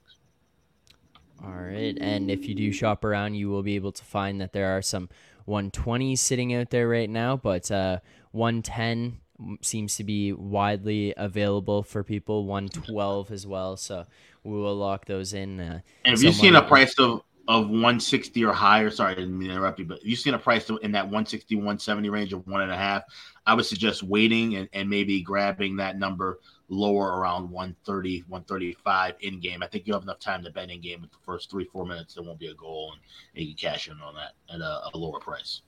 All 1.44 1.52
right, 1.52 1.98
and 2.02 2.30
if 2.30 2.48
you 2.48 2.56
do 2.56 2.72
shop 2.72 3.06
around, 3.06 3.36
you 3.36 3.50
will 3.50 3.64
be 3.64 3.76
able 3.76 3.94
to 3.94 4.04
find 4.04 4.42
that 4.42 4.52
there 4.52 4.78
are 4.78 4.82
some 4.82 5.08
120s 5.48 6.20
sitting 6.20 6.54
out 6.54 6.70
there 6.70 6.88
right 6.88 7.10
now, 7.10 7.38
but 7.38 7.72
uh, 7.72 8.00
110 8.32 9.20
seems 9.62 9.96
to 9.98 10.04
be 10.04 10.34
widely 10.34 11.14
available 11.16 11.84
for 11.84 12.04
people. 12.04 12.46
112 12.46 13.32
as 13.32 13.48
well, 13.48 13.78
so 13.78 14.06
we 14.44 14.54
will 14.54 14.76
lock 14.76 15.06
those 15.06 15.34
in. 15.34 15.60
Uh, 15.60 15.80
and 16.06 16.16
have 16.16 16.24
you 16.24 16.32
seen 16.32 16.56
a 16.56 16.62
price 16.62 16.98
of 17.00 17.24
of 17.48 17.64
160 17.64 18.46
or 18.46 18.54
higher? 18.54 18.92
Sorry, 18.92 19.14
I 19.14 19.16
didn't 19.16 19.38
mean 19.38 19.50
to 19.50 19.56
interrupt 19.56 19.80
you, 19.80 19.86
but 19.86 20.06
you've 20.06 20.20
seen 20.20 20.36
a 20.36 20.40
price 20.40 20.70
in 20.70 20.92
that 20.92 21.06
160, 21.06 21.56
170 21.56 22.10
range 22.10 22.32
of 22.32 22.46
one 22.48 22.62
and 22.62 22.72
a 22.72 22.78
half. 22.78 23.04
I 23.48 23.56
would 23.56 23.66
suggest 23.66 24.04
waiting 24.04 24.56
and, 24.56 24.70
and 24.74 24.88
maybe 24.88 25.20
grabbing 25.22 25.76
that 25.78 25.98
number 25.98 26.40
lower 26.70 27.20
around 27.20 27.50
130, 27.50 28.26
135 28.28 29.16
in 29.22 29.40
game. 29.40 29.64
I 29.64 29.68
think 29.68 29.88
you 29.88 29.94
have 29.94 30.04
enough 30.04 30.20
time 30.20 30.44
to 30.44 30.52
bet 30.52 30.70
in 30.70 30.80
game 30.80 31.02
with 31.02 31.12
the 31.12 31.18
first 31.26 31.50
three, 31.50 31.66
four 31.66 31.88
minutes. 31.88 32.14
There 32.14 32.24
won't 32.24 32.38
be 32.38 32.50
a 32.50 32.54
goal, 32.54 32.92
and, 32.94 33.02
and 33.34 33.44
you 33.44 33.56
can 33.56 33.72
cash 33.72 33.88
in 33.88 34.00
on 34.00 34.14
that 34.14 34.34
at 34.54 34.62
a, 34.62 34.90
a 34.94 34.98
lower 34.98 35.20
price. 35.20 35.62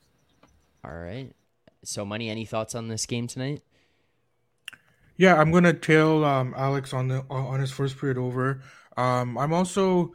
All 0.85 0.93
right. 0.93 1.33
So, 1.83 2.05
money. 2.05 2.29
Any 2.29 2.45
thoughts 2.45 2.75
on 2.75 2.87
this 2.87 3.05
game 3.05 3.27
tonight? 3.27 3.61
Yeah, 5.17 5.35
I'm 5.35 5.51
gonna 5.51 5.73
tail 5.73 6.23
um, 6.25 6.53
Alex 6.57 6.93
on 6.93 7.07
the 7.07 7.25
on 7.29 7.59
his 7.59 7.71
first 7.71 7.97
period 7.99 8.17
over. 8.17 8.61
Um, 8.97 9.37
I'm 9.37 9.53
also 9.53 10.13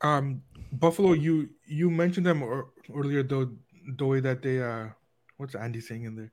um, 0.00 0.42
Buffalo. 0.72 1.12
You 1.12 1.50
you 1.66 1.90
mentioned 1.90 2.26
them 2.26 2.42
earlier 2.94 3.22
though 3.22 3.50
the 3.96 4.06
way 4.06 4.20
that 4.20 4.42
they 4.42 4.62
uh, 4.62 4.88
what's 5.36 5.54
Andy 5.54 5.80
saying 5.80 6.04
in 6.04 6.16
there? 6.16 6.32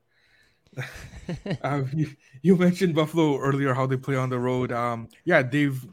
uh, 1.62 1.82
you, 1.94 2.08
you 2.42 2.56
mentioned 2.56 2.94
Buffalo 2.94 3.38
earlier 3.38 3.74
how 3.74 3.86
they 3.86 3.96
play 3.96 4.16
on 4.16 4.30
the 4.30 4.38
road. 4.38 4.72
Um, 4.72 5.08
yeah, 5.24 5.42
they've 5.42 5.84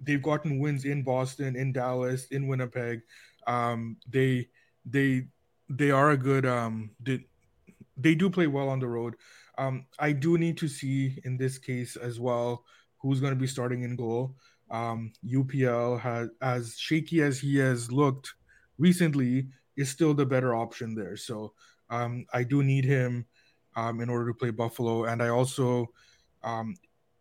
they've 0.00 0.22
gotten 0.22 0.58
wins 0.58 0.84
in 0.84 1.02
Boston, 1.02 1.56
in 1.56 1.72
Dallas, 1.72 2.26
in 2.26 2.46
Winnipeg. 2.46 3.02
Um, 3.46 3.96
they 4.08 4.48
they 4.84 5.28
they 5.68 5.90
are 5.90 6.10
a 6.10 6.16
good 6.16 6.46
um 6.46 6.90
they, 7.00 7.24
they 7.96 8.14
do 8.14 8.30
play 8.30 8.46
well 8.46 8.68
on 8.68 8.80
the 8.80 8.88
road. 8.88 9.14
Um, 9.58 9.86
I 9.98 10.12
do 10.12 10.36
need 10.38 10.56
to 10.58 10.68
see 10.68 11.18
in 11.24 11.36
this 11.36 11.58
case 11.58 11.96
as 11.96 12.20
well 12.20 12.64
who's 12.98 13.20
going 13.20 13.32
to 13.32 13.40
be 13.40 13.46
starting 13.46 13.82
in 13.82 13.96
goal. 13.96 14.36
Um, 14.70 15.12
UPL 15.24 16.00
has 16.00 16.28
as 16.42 16.76
shaky 16.76 17.22
as 17.22 17.38
he 17.38 17.56
has 17.58 17.90
looked 17.90 18.34
recently 18.78 19.48
is 19.76 19.88
still 19.88 20.14
the 20.14 20.26
better 20.26 20.54
option 20.54 20.94
there. 20.94 21.16
So 21.16 21.52
um, 21.88 22.26
I 22.32 22.42
do 22.42 22.62
need 22.62 22.84
him 22.84 23.26
um, 23.76 24.00
in 24.00 24.08
order 24.08 24.32
to 24.32 24.38
play 24.38 24.50
Buffalo, 24.50 25.04
and 25.04 25.22
I 25.22 25.28
also 25.28 25.92
um, 26.42 26.74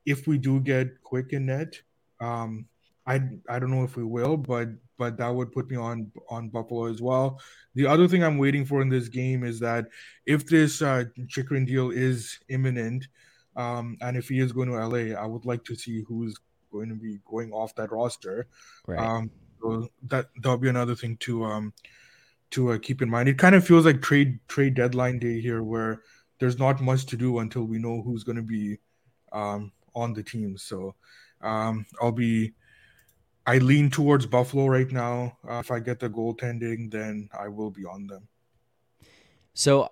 if 0.05 0.27
we 0.27 0.37
do 0.37 0.59
get 0.59 1.01
quick 1.03 1.33
in 1.33 1.47
net, 1.47 1.81
um, 2.21 2.67
I 3.07 3.21
I 3.49 3.59
don't 3.59 3.71
know 3.71 3.83
if 3.83 3.95
we 3.95 4.03
will, 4.03 4.37
but 4.37 4.69
but 4.97 5.17
that 5.17 5.29
would 5.29 5.51
put 5.51 5.69
me 5.69 5.77
on 5.77 6.11
on 6.29 6.49
Buffalo 6.49 6.85
as 6.85 7.01
well. 7.01 7.39
The 7.75 7.87
other 7.87 8.07
thing 8.07 8.23
I'm 8.23 8.37
waiting 8.37 8.65
for 8.65 8.81
in 8.81 8.89
this 8.89 9.09
game 9.09 9.43
is 9.43 9.59
that 9.59 9.87
if 10.25 10.47
this 10.47 10.81
uh, 10.81 11.05
Chychrun 11.27 11.65
deal 11.65 11.91
is 11.91 12.39
imminent, 12.49 13.07
um, 13.55 13.97
and 14.01 14.17
if 14.17 14.29
he 14.29 14.39
is 14.39 14.51
going 14.51 14.69
to 14.69 14.87
LA, 14.87 15.19
I 15.19 15.25
would 15.25 15.45
like 15.45 15.63
to 15.65 15.75
see 15.75 16.03
who's 16.07 16.35
going 16.71 16.89
to 16.89 16.95
be 16.95 17.19
going 17.25 17.51
off 17.51 17.75
that 17.75 17.91
roster. 17.91 18.47
Right. 18.87 18.99
Um, 18.99 19.29
so 19.61 19.89
that 20.03 20.27
that'll 20.41 20.57
be 20.57 20.69
another 20.69 20.95
thing 20.95 21.17
to 21.17 21.45
um 21.45 21.73
to 22.51 22.71
uh, 22.71 22.77
keep 22.77 23.01
in 23.01 23.09
mind. 23.09 23.29
It 23.29 23.37
kind 23.37 23.55
of 23.55 23.65
feels 23.65 23.85
like 23.85 24.01
trade 24.01 24.39
trade 24.47 24.75
deadline 24.75 25.19
day 25.19 25.41
here, 25.41 25.63
where 25.63 26.01
there's 26.39 26.59
not 26.59 26.81
much 26.81 27.05
to 27.07 27.17
do 27.17 27.39
until 27.39 27.63
we 27.63 27.77
know 27.77 28.01
who's 28.01 28.23
going 28.23 28.35
to 28.35 28.41
be 28.41 28.77
um, 29.31 29.71
on 29.93 30.13
the 30.13 30.23
team. 30.23 30.57
So 30.57 30.95
um, 31.41 31.85
I'll 32.01 32.11
be 32.11 32.53
I 33.47 33.59
lean 33.59 33.89
towards 33.91 34.25
Buffalo 34.25 34.67
right 34.67 34.91
now. 34.91 35.37
Uh, 35.47 35.59
if 35.59 35.71
I 35.71 35.79
get 35.79 35.99
the 35.99 36.09
goaltending, 36.09 36.91
then 36.91 37.29
I 37.37 37.47
will 37.47 37.69
be 37.69 37.85
on 37.85 38.07
them. 38.07 38.27
So, 39.53 39.89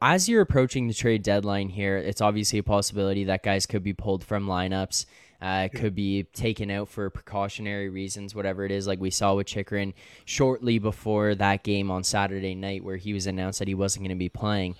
as 0.00 0.28
you're 0.28 0.40
approaching 0.40 0.88
the 0.88 0.94
trade 0.94 1.22
deadline 1.22 1.68
here, 1.68 1.96
it's 1.98 2.20
obviously 2.20 2.58
a 2.60 2.62
possibility 2.62 3.24
that 3.24 3.42
guys 3.42 3.66
could 3.66 3.82
be 3.82 3.92
pulled 3.92 4.24
from 4.24 4.46
lineups, 4.46 5.04
uh, 5.42 5.68
could 5.74 5.94
be 5.94 6.22
taken 6.22 6.70
out 6.70 6.88
for 6.88 7.10
precautionary 7.10 7.88
reasons, 7.88 8.34
whatever 8.34 8.64
it 8.64 8.70
is. 8.70 8.86
Like 8.86 9.00
we 9.00 9.10
saw 9.10 9.34
with 9.34 9.46
Chychrun 9.46 9.92
shortly 10.24 10.78
before 10.78 11.34
that 11.34 11.64
game 11.64 11.90
on 11.90 12.02
Saturday 12.02 12.54
night, 12.54 12.82
where 12.82 12.96
he 12.96 13.12
was 13.12 13.26
announced 13.26 13.58
that 13.58 13.68
he 13.68 13.74
wasn't 13.74 14.04
going 14.04 14.16
to 14.16 14.18
be 14.18 14.28
playing 14.28 14.76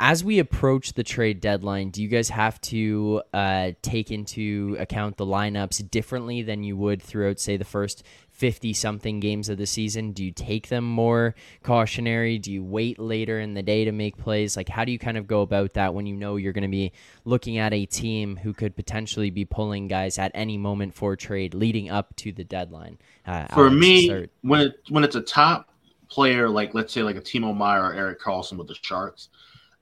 as 0.00 0.24
we 0.24 0.38
approach 0.38 0.94
the 0.94 1.04
trade 1.04 1.42
deadline, 1.42 1.90
do 1.90 2.02
you 2.02 2.08
guys 2.08 2.30
have 2.30 2.58
to 2.62 3.22
uh, 3.34 3.72
take 3.82 4.10
into 4.10 4.74
account 4.80 5.18
the 5.18 5.26
lineups 5.26 5.88
differently 5.90 6.40
than 6.40 6.64
you 6.64 6.74
would 6.74 7.02
throughout, 7.02 7.38
say, 7.38 7.58
the 7.58 7.66
first 7.66 8.02
50 8.30 8.72
something 8.72 9.20
games 9.20 9.50
of 9.50 9.58
the 9.58 9.66
season? 9.66 10.12
Do 10.12 10.24
you 10.24 10.32
take 10.32 10.68
them 10.68 10.84
more 10.84 11.34
cautionary? 11.62 12.38
Do 12.38 12.50
you 12.50 12.64
wait 12.64 12.98
later 12.98 13.40
in 13.40 13.52
the 13.52 13.62
day 13.62 13.84
to 13.84 13.92
make 13.92 14.16
plays? 14.16 14.56
Like, 14.56 14.70
how 14.70 14.86
do 14.86 14.90
you 14.90 14.98
kind 14.98 15.18
of 15.18 15.26
go 15.26 15.42
about 15.42 15.74
that 15.74 15.92
when 15.92 16.06
you 16.06 16.16
know 16.16 16.36
you're 16.36 16.54
going 16.54 16.62
to 16.62 16.68
be 16.68 16.92
looking 17.26 17.58
at 17.58 17.74
a 17.74 17.84
team 17.84 18.38
who 18.38 18.54
could 18.54 18.74
potentially 18.74 19.28
be 19.28 19.44
pulling 19.44 19.86
guys 19.86 20.16
at 20.16 20.30
any 20.34 20.56
moment 20.56 20.94
for 20.94 21.14
trade 21.14 21.52
leading 21.52 21.90
up 21.90 22.16
to 22.16 22.32
the 22.32 22.44
deadline? 22.44 22.96
Uh, 23.26 23.44
for 23.48 23.66
Alex, 23.66 23.76
me, 23.76 24.28
when, 24.40 24.60
it, 24.62 24.80
when 24.88 25.04
it's 25.04 25.16
a 25.16 25.20
top 25.20 25.68
player, 26.08 26.48
like 26.48 26.72
let's 26.72 26.90
say 26.90 27.02
like 27.02 27.16
a 27.16 27.20
Timo 27.20 27.54
Meier 27.54 27.84
or 27.84 27.92
Erik 27.92 28.18
Karlsson 28.18 28.56
with 28.56 28.68
the 28.68 28.76
Sharks, 28.80 29.28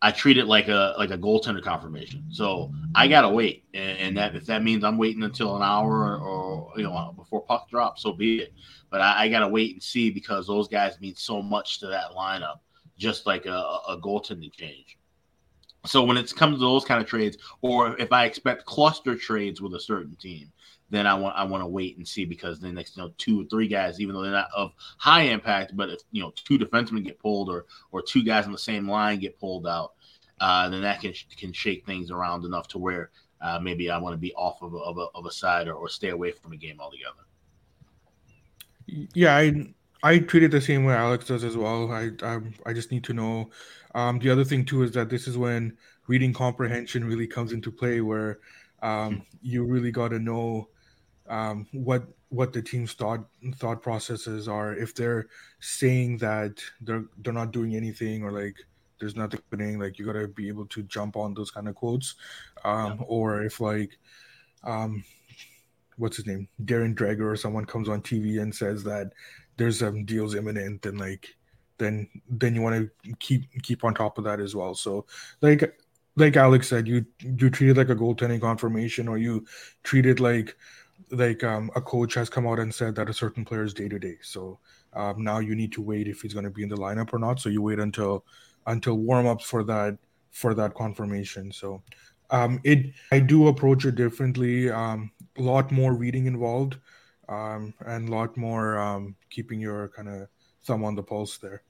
I 0.00 0.12
treat 0.12 0.38
it 0.38 0.46
like 0.46 0.68
a 0.68 0.94
like 0.96 1.10
a 1.10 1.18
goaltender 1.18 1.62
confirmation. 1.62 2.24
So 2.30 2.72
I 2.94 3.08
gotta 3.08 3.28
wait, 3.28 3.64
and, 3.74 3.98
and 3.98 4.16
that 4.16 4.36
if 4.36 4.46
that 4.46 4.62
means 4.62 4.84
I'm 4.84 4.96
waiting 4.96 5.24
until 5.24 5.56
an 5.56 5.62
hour 5.62 5.90
or, 5.90 6.18
or 6.18 6.72
you 6.76 6.84
know 6.84 7.14
before 7.16 7.40
puck 7.40 7.68
drops, 7.68 8.02
so 8.02 8.12
be 8.12 8.40
it. 8.40 8.52
But 8.90 9.00
I, 9.00 9.24
I, 9.24 9.28
gotta 9.28 9.48
wait 9.48 9.72
and 9.74 9.82
see 9.82 10.10
because 10.10 10.46
those 10.46 10.68
guys 10.68 11.00
mean 11.00 11.16
so 11.16 11.42
much 11.42 11.80
to 11.80 11.88
that 11.88 12.12
lineup, 12.12 12.60
just 12.96 13.26
like 13.26 13.46
a, 13.46 13.78
a 13.88 13.98
goaltending 14.00 14.52
change. 14.52 14.98
So 15.84 16.04
when 16.04 16.16
it 16.16 16.34
comes 16.34 16.56
to 16.56 16.60
those 16.60 16.84
kind 16.84 17.02
of 17.02 17.08
trades, 17.08 17.36
or 17.60 17.98
if 18.00 18.12
I 18.12 18.24
expect 18.24 18.66
cluster 18.66 19.16
trades 19.16 19.60
with 19.60 19.74
a 19.74 19.80
certain 19.80 20.16
team, 20.16 20.52
then 20.90 21.06
I 21.06 21.14
want 21.14 21.36
I 21.36 21.44
want 21.44 21.62
to 21.62 21.66
wait 21.66 21.96
and 21.96 22.06
see 22.06 22.24
because 22.24 22.60
the 22.60 22.72
next 22.72 22.96
you 22.96 23.02
know 23.02 23.12
two 23.18 23.42
or 23.42 23.44
three 23.44 23.68
guys, 23.68 24.00
even 24.00 24.14
though 24.14 24.22
they're 24.22 24.32
not 24.32 24.48
of 24.56 24.72
high 24.96 25.22
impact, 25.22 25.76
but 25.76 25.90
if 25.90 26.00
you 26.12 26.22
know 26.22 26.32
two 26.34 26.58
defensemen 26.58 27.04
get 27.04 27.18
pulled 27.18 27.48
or 27.50 27.66
or 27.92 28.00
two 28.02 28.24
guys 28.24 28.46
on 28.46 28.52
the 28.52 28.58
same 28.58 28.88
line 28.88 29.18
get 29.18 29.38
pulled 29.38 29.66
out, 29.66 29.92
uh, 30.40 30.68
then 30.68 30.82
that 30.82 31.00
can 31.00 31.12
can 31.36 31.52
shake 31.52 31.84
things 31.84 32.10
around 32.10 32.44
enough 32.44 32.68
to 32.68 32.78
where 32.78 33.10
uh, 33.40 33.58
maybe 33.60 33.90
I 33.90 33.98
want 33.98 34.14
to 34.14 34.18
be 34.18 34.32
off 34.34 34.62
of 34.62 34.74
a, 34.74 34.78
of 34.78 34.98
a, 34.98 35.06
of 35.14 35.26
a 35.26 35.30
side 35.30 35.68
or, 35.68 35.74
or 35.74 35.88
stay 35.88 36.08
away 36.08 36.32
from 36.32 36.52
a 36.52 36.56
game 36.56 36.80
altogether. 36.80 37.24
Yeah, 38.86 39.36
I 39.36 39.74
I 40.02 40.18
treat 40.20 40.44
it 40.44 40.50
the 40.50 40.60
same 40.60 40.84
way 40.84 40.94
Alex 40.94 41.26
does 41.26 41.44
as 41.44 41.56
well. 41.56 41.92
I 41.92 42.10
I, 42.22 42.38
I 42.64 42.72
just 42.72 42.90
need 42.90 43.04
to 43.04 43.12
know. 43.12 43.50
Um, 43.94 44.18
the 44.18 44.30
other 44.30 44.44
thing 44.44 44.64
too 44.64 44.82
is 44.82 44.92
that 44.92 45.10
this 45.10 45.26
is 45.28 45.36
when 45.36 45.76
reading 46.06 46.32
comprehension 46.32 47.04
really 47.04 47.26
comes 47.26 47.52
into 47.52 47.70
play, 47.70 48.00
where 48.00 48.38
um, 48.82 49.16
hmm. 49.16 49.20
you 49.42 49.64
really 49.64 49.90
got 49.90 50.08
to 50.08 50.18
know 50.18 50.68
um, 51.28 51.66
what 51.72 52.04
what 52.30 52.52
the 52.52 52.62
team's 52.62 52.92
thought 52.92 53.24
thought 53.56 53.82
processes 53.82 54.48
are. 54.48 54.74
If 54.74 54.94
they're 54.94 55.28
saying 55.60 56.18
that 56.18 56.60
they're 56.80 57.04
they're 57.18 57.32
not 57.32 57.52
doing 57.52 57.74
anything 57.74 58.22
or 58.22 58.32
like 58.32 58.56
there's 59.00 59.16
nothing 59.16 59.40
happening, 59.50 59.78
like 59.78 59.98
you 59.98 60.06
gotta 60.06 60.28
be 60.28 60.48
able 60.48 60.66
to 60.66 60.82
jump 60.84 61.16
on 61.16 61.34
those 61.34 61.50
kind 61.50 61.68
of 61.68 61.74
quotes. 61.74 62.16
Um, 62.64 62.98
yeah. 62.98 63.04
Or 63.06 63.42
if 63.42 63.60
like, 63.60 63.98
um, 64.64 65.04
what's 65.96 66.16
his 66.16 66.26
name, 66.26 66.48
Darren 66.64 66.94
Dreger 66.94 67.32
or 67.32 67.36
someone 67.36 67.64
comes 67.64 67.88
on 67.88 68.02
TV 68.02 68.40
and 68.42 68.54
says 68.54 68.84
that 68.84 69.12
there's 69.56 69.78
some 69.78 70.04
deals 70.04 70.34
imminent, 70.34 70.84
and 70.86 70.98
like 70.98 71.34
then 71.78 72.08
then 72.28 72.54
you 72.54 72.62
want 72.62 72.90
to 73.04 73.14
keep 73.20 73.44
keep 73.62 73.84
on 73.84 73.94
top 73.94 74.18
of 74.18 74.24
that 74.24 74.40
as 74.40 74.54
well. 74.54 74.74
So 74.74 75.06
like 75.40 75.78
like 76.16 76.36
Alex 76.36 76.68
said, 76.68 76.88
you 76.88 77.06
you 77.20 77.48
treat 77.48 77.70
it 77.70 77.76
like 77.76 77.90
a 77.90 77.96
goaltending 77.96 78.40
confirmation, 78.40 79.08
or 79.08 79.18
you 79.18 79.46
treat 79.84 80.04
it 80.04 80.20
like 80.20 80.56
like 81.10 81.42
um, 81.44 81.70
a 81.74 81.80
coach 81.80 82.14
has 82.14 82.28
come 82.28 82.46
out 82.46 82.58
and 82.58 82.74
said 82.74 82.94
that 82.96 83.08
a 83.08 83.14
certain 83.14 83.44
player 83.44 83.64
is 83.64 83.74
day 83.74 83.88
to 83.88 83.98
day. 83.98 84.16
So 84.22 84.58
um, 84.94 85.22
now 85.22 85.38
you 85.38 85.54
need 85.54 85.72
to 85.72 85.82
wait 85.82 86.08
if 86.08 86.22
he's 86.22 86.34
going 86.34 86.44
to 86.44 86.50
be 86.50 86.62
in 86.62 86.68
the 86.68 86.76
lineup 86.76 87.12
or 87.12 87.18
not. 87.18 87.40
So 87.40 87.48
you 87.48 87.62
wait 87.62 87.78
until 87.78 88.24
until 88.66 88.96
warm 88.96 89.26
ups 89.26 89.44
for 89.44 89.64
that 89.64 89.98
for 90.30 90.54
that 90.54 90.74
confirmation. 90.74 91.52
So 91.52 91.82
um, 92.30 92.60
it 92.64 92.92
I 93.12 93.20
do 93.20 93.48
approach 93.48 93.84
it 93.84 93.94
differently. 93.94 94.70
Um, 94.70 95.10
a 95.36 95.42
lot 95.42 95.70
more 95.70 95.94
reading 95.94 96.26
involved, 96.26 96.76
um, 97.28 97.74
and 97.86 98.08
a 98.08 98.12
lot 98.12 98.36
more 98.36 98.78
um, 98.78 99.16
keeping 99.30 99.60
your 99.60 99.88
kind 99.88 100.08
of 100.08 100.28
thumb 100.64 100.84
on 100.84 100.94
the 100.94 101.02
pulse 101.02 101.38
there. 101.38 101.62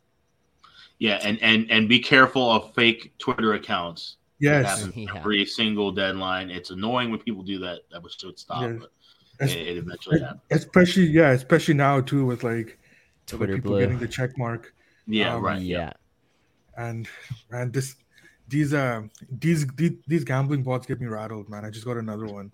Yeah, 0.99 1.21
and 1.23 1.41
and 1.43 1.71
and 1.71 1.89
be 1.89 2.01
careful 2.01 2.51
of 2.51 2.75
fake 2.75 3.13
Twitter 3.19 3.55
accounts. 3.55 4.17
Yes, 4.41 4.89
yeah. 4.95 5.11
every 5.17 5.45
single 5.45 5.93
deadline. 5.93 6.51
It's 6.51 6.71
annoying 6.71 7.11
when 7.11 7.21
people 7.21 7.43
do 7.43 7.59
that. 7.61 7.81
That 7.91 8.03
should 8.11 8.39
stop. 8.39 8.63
Yes. 8.63 8.77
But 8.81 8.91
it, 9.41 9.51
it 9.51 9.77
eventually 9.79 10.21
happens. 10.21 10.41
Especially, 10.51 11.07
yeah, 11.07 11.31
especially 11.31 11.75
now 11.75 12.01
too 12.01 12.27
with 12.27 12.45
like 12.45 12.79
Twitter 13.27 13.57
people 13.57 13.73
blue. 13.73 13.81
getting 13.81 13.99
the 13.99 14.09
check 14.09 14.37
mark. 14.39 14.75
Yeah, 15.07 15.35
um, 15.35 15.45
right. 15.45 15.61
Yeah. 15.61 15.93
And 16.77 17.09
and 17.51 17.73
this 17.73 17.97
these 18.49 18.73
uh 18.73 19.03
these, 19.31 19.67
these 19.77 19.93
these 20.07 20.25
gambling 20.25 20.63
bots 20.63 20.87
get 20.87 21.01
me 21.01 21.07
rattled, 21.07 21.49
man. 21.49 21.65
I 21.65 21.71
just 21.71 21.85
got 21.85 21.97
another 21.97 22.27
one. 22.27 22.51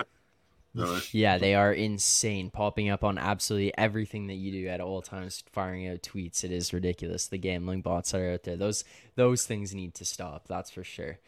Yeah, 1.12 1.38
they 1.38 1.54
are 1.54 1.72
insane, 1.72 2.50
popping 2.50 2.88
up 2.88 3.04
on 3.04 3.16
absolutely 3.16 3.72
everything 3.78 4.26
that 4.26 4.34
you 4.34 4.50
do 4.50 4.66
at 4.66 4.80
all 4.80 5.02
times, 5.02 5.44
firing 5.52 5.86
out 5.86 6.02
tweets. 6.02 6.42
It 6.42 6.50
is 6.50 6.72
ridiculous. 6.72 7.28
The 7.28 7.38
gambling 7.38 7.80
bots 7.80 8.10
that 8.10 8.20
are 8.20 8.32
out 8.32 8.42
there, 8.42 8.56
those 8.56 8.84
those 9.14 9.46
things 9.46 9.72
need 9.72 9.94
to 9.94 10.04
stop. 10.04 10.48
That's 10.48 10.70
for 10.70 10.82
sure. 10.82 11.18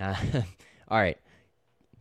Uh, 0.00 0.16
all 0.88 0.98
right, 0.98 1.18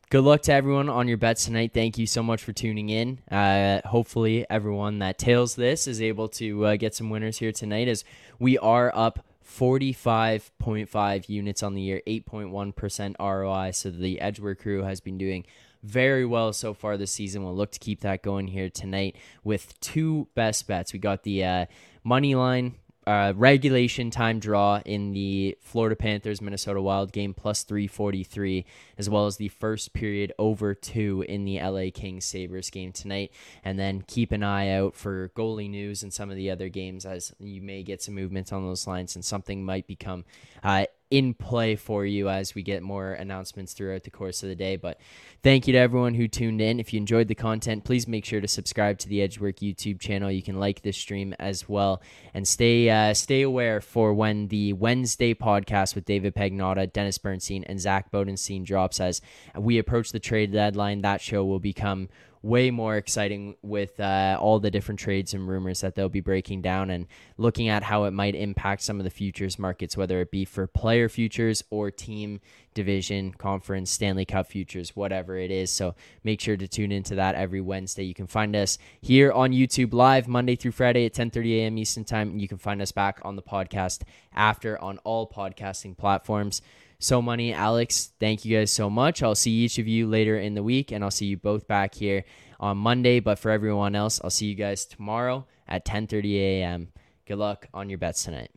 good 0.09 0.23
luck 0.23 0.41
to 0.43 0.53
everyone 0.53 0.89
on 0.89 1.07
your 1.07 1.17
bets 1.17 1.45
tonight. 1.45 1.71
Thank 1.73 1.97
you 1.97 2.07
so 2.07 2.23
much 2.23 2.43
for 2.43 2.53
tuning 2.53 2.89
in. 2.89 3.19
Uh, 3.29 3.81
hopefully, 3.85 4.45
everyone 4.49 4.99
that 4.99 5.17
tails 5.17 5.55
this 5.55 5.87
is 5.87 6.01
able 6.01 6.29
to 6.29 6.65
uh, 6.65 6.75
get 6.77 6.95
some 6.95 7.09
winners 7.09 7.39
here 7.39 7.51
tonight 7.51 7.87
as 7.87 8.03
we 8.39 8.57
are 8.57 8.91
up 8.95 9.25
45.5 9.45 11.29
units 11.29 11.63
on 11.63 11.73
the 11.73 11.81
year, 11.81 12.01
8.1% 12.07 13.15
ROI. 13.19 13.71
So 13.71 13.89
the 13.89 14.21
Edgework 14.21 14.61
crew 14.61 14.83
has 14.83 14.99
been 14.99 15.17
doing 15.17 15.45
very 15.83 16.25
well 16.25 16.53
so 16.53 16.73
far 16.73 16.97
this 16.97 17.11
season. 17.11 17.43
We'll 17.43 17.55
look 17.55 17.71
to 17.71 17.79
keep 17.79 18.01
that 18.01 18.21
going 18.23 18.47
here 18.47 18.69
tonight 18.69 19.15
with 19.43 19.79
two 19.79 20.27
best 20.35 20.67
bets. 20.67 20.93
We 20.93 20.99
got 20.99 21.23
the 21.23 21.43
uh, 21.43 21.65
money 22.03 22.35
line 22.35 22.75
uh, 23.07 23.31
regulation 23.37 24.11
time 24.11 24.37
draw 24.37 24.81
in 24.85 25.13
the 25.13 25.57
Florida 25.61 25.95
Panthers 25.95 26.41
Minnesota 26.41 26.81
Wild 26.81 27.13
game 27.13 27.33
plus 27.33 27.63
343, 27.63 28.65
as 28.97 29.09
well 29.09 29.25
as 29.25 29.37
the 29.37 29.47
first 29.47 29.93
period 29.93 30.33
over 30.37 30.73
two 30.73 31.23
in 31.29 31.45
the 31.45 31.57
LA 31.61 31.85
Kings 31.93 32.25
Sabres 32.25 32.69
game 32.69 32.91
tonight. 32.91 33.31
And 33.63 33.79
then 33.79 34.03
keep 34.05 34.33
an 34.33 34.43
eye 34.43 34.71
out 34.71 34.93
for 34.93 35.29
goalie 35.29 35.69
news 35.69 36.03
and 36.03 36.13
some 36.13 36.29
of 36.29 36.35
the 36.35 36.51
other 36.51 36.67
games 36.67 37.05
as 37.05 37.33
you 37.39 37.61
may 37.61 37.81
get 37.81 38.03
some 38.03 38.13
movements 38.13 38.51
on 38.51 38.65
those 38.65 38.85
lines 38.85 39.15
and 39.15 39.23
something 39.23 39.63
might 39.63 39.87
become 39.87 40.25
uh, 40.61 40.85
in 41.09 41.33
play 41.33 41.75
for 41.75 42.05
you 42.05 42.27
as 42.29 42.53
we 42.53 42.61
get 42.61 42.83
more 42.83 43.13
announcements 43.13 43.73
throughout 43.73 44.03
the 44.03 44.11
course 44.11 44.43
of 44.43 44.49
the 44.49 44.55
day. 44.55 44.75
But 44.75 44.99
thank 45.41 45.65
you 45.65 45.73
to 45.73 45.79
everyone 45.79 46.15
who 46.15 46.27
tuned 46.27 46.59
in. 46.59 46.79
If 46.79 46.93
you 46.93 46.97
enjoyed 46.97 47.27
the 47.27 47.35
content, 47.35 47.85
please 47.85 48.07
make 48.07 48.25
sure 48.25 48.41
to 48.41 48.47
subscribe 48.47 48.97
to 48.99 49.09
the 49.09 49.21
Edgework 49.21 49.57
YouTube 49.57 49.99
channel. 49.99 50.31
You 50.31 50.43
can 50.43 50.59
like 50.59 50.81
this 50.81 50.97
stream 50.97 51.33
as 51.39 51.69
well, 51.69 52.01
and 52.33 52.47
stay 52.47 52.89
uh, 52.89 53.13
stay 53.13 53.41
aware 53.41 53.79
for 53.79 54.13
when 54.13 54.47
the 54.47 54.73
Wednesday 54.73 55.33
podcast 55.33 55.95
with 55.95 56.05
David 56.05 56.35
Pagnotta, 56.35 56.91
Dennis 56.91 57.17
Bernstein, 57.17 57.63
and 57.63 57.79
Zach 57.79 58.11
Bodenstein 58.11 58.65
drops. 58.65 58.99
As 58.99 59.21
we 59.57 59.77
approach 59.77 60.11
the 60.11 60.19
trade 60.19 60.51
deadline, 60.51 61.01
that 61.01 61.21
show 61.21 61.45
will 61.45 61.59
become 61.59 62.09
way 62.41 62.71
more 62.71 62.97
exciting 62.97 63.55
with 63.61 63.99
uh, 63.99 64.37
all 64.39 64.59
the 64.59 64.71
different 64.71 64.99
trades 64.99 65.33
and 65.33 65.47
rumors 65.47 65.81
that 65.81 65.95
they'll 65.95 66.09
be 66.09 66.21
breaking 66.21 66.61
down 66.61 66.89
and 66.89 67.07
looking 67.37 67.67
at 67.67 67.83
how 67.83 68.03
it 68.05 68.11
might 68.11 68.35
impact 68.35 68.81
some 68.81 68.99
of 68.99 69.03
the 69.03 69.09
futures 69.09 69.57
markets, 69.59 69.97
whether 69.97 70.21
it 70.21 70.31
be 70.31 70.45
for 70.45 70.67
player 70.67 71.09
futures 71.09 71.63
or 71.69 71.91
team 71.91 72.39
division, 72.73 73.33
conference, 73.33 73.89
Stanley 73.89 74.23
Cup 74.23 74.47
futures, 74.47 74.95
whatever 74.95 75.35
it 75.35 75.49
is. 75.49 75.71
So 75.71 75.95
make 76.23 76.39
sure 76.39 76.55
to 76.55 76.67
tune 76.67 76.91
into 76.91 77.15
that 77.15 77.33
every 77.33 77.59
Wednesday. 77.59 78.03
You 78.03 78.13
can 78.13 78.27
find 78.27 78.55
us 78.55 78.77
here 79.01 79.31
on 79.31 79.51
YouTube 79.51 79.93
live 79.93 80.27
Monday 80.27 80.55
through 80.55 80.73
Friday 80.73 81.05
at 81.05 81.13
10:30 81.13 81.57
a.m. 81.57 81.77
Eastern 81.79 82.05
Time, 82.05 82.29
and 82.29 82.41
you 82.41 82.47
can 82.47 82.59
find 82.59 82.79
us 82.81 82.91
back 82.91 83.19
on 83.23 83.35
the 83.35 83.41
podcast 83.41 84.03
after 84.31 84.79
on 84.79 84.99
all 84.99 85.27
podcasting 85.27 85.97
platforms. 85.97 86.61
So 86.99 87.21
Money, 87.21 87.53
Alex, 87.53 88.11
thank 88.19 88.43
you 88.43 88.57
guys 88.57 88.71
so 88.71 88.89
much. 88.89 89.21
I'll 89.21 89.35
see 89.35 89.51
each 89.51 89.77
of 89.77 89.87
you 89.87 90.07
later 90.07 90.37
in 90.37 90.55
the 90.55 90.63
week, 90.63 90.91
and 90.91 91.03
I'll 91.03 91.11
see 91.11 91.27
you 91.27 91.37
both 91.37 91.67
back 91.67 91.93
here 91.93 92.23
on 92.59 92.77
Monday. 92.77 93.19
But 93.19 93.37
for 93.37 93.51
everyone 93.51 93.95
else, 93.95 94.19
I'll 94.23 94.31
see 94.31 94.47
you 94.47 94.55
guys 94.55 94.85
tomorrow 94.85 95.45
at 95.67 95.85
10:30 95.85 96.35
a.m. 96.35 96.89
Good 97.25 97.37
luck 97.37 97.67
on 97.73 97.89
your 97.89 97.99
bets 97.99 98.23
tonight. 98.23 98.49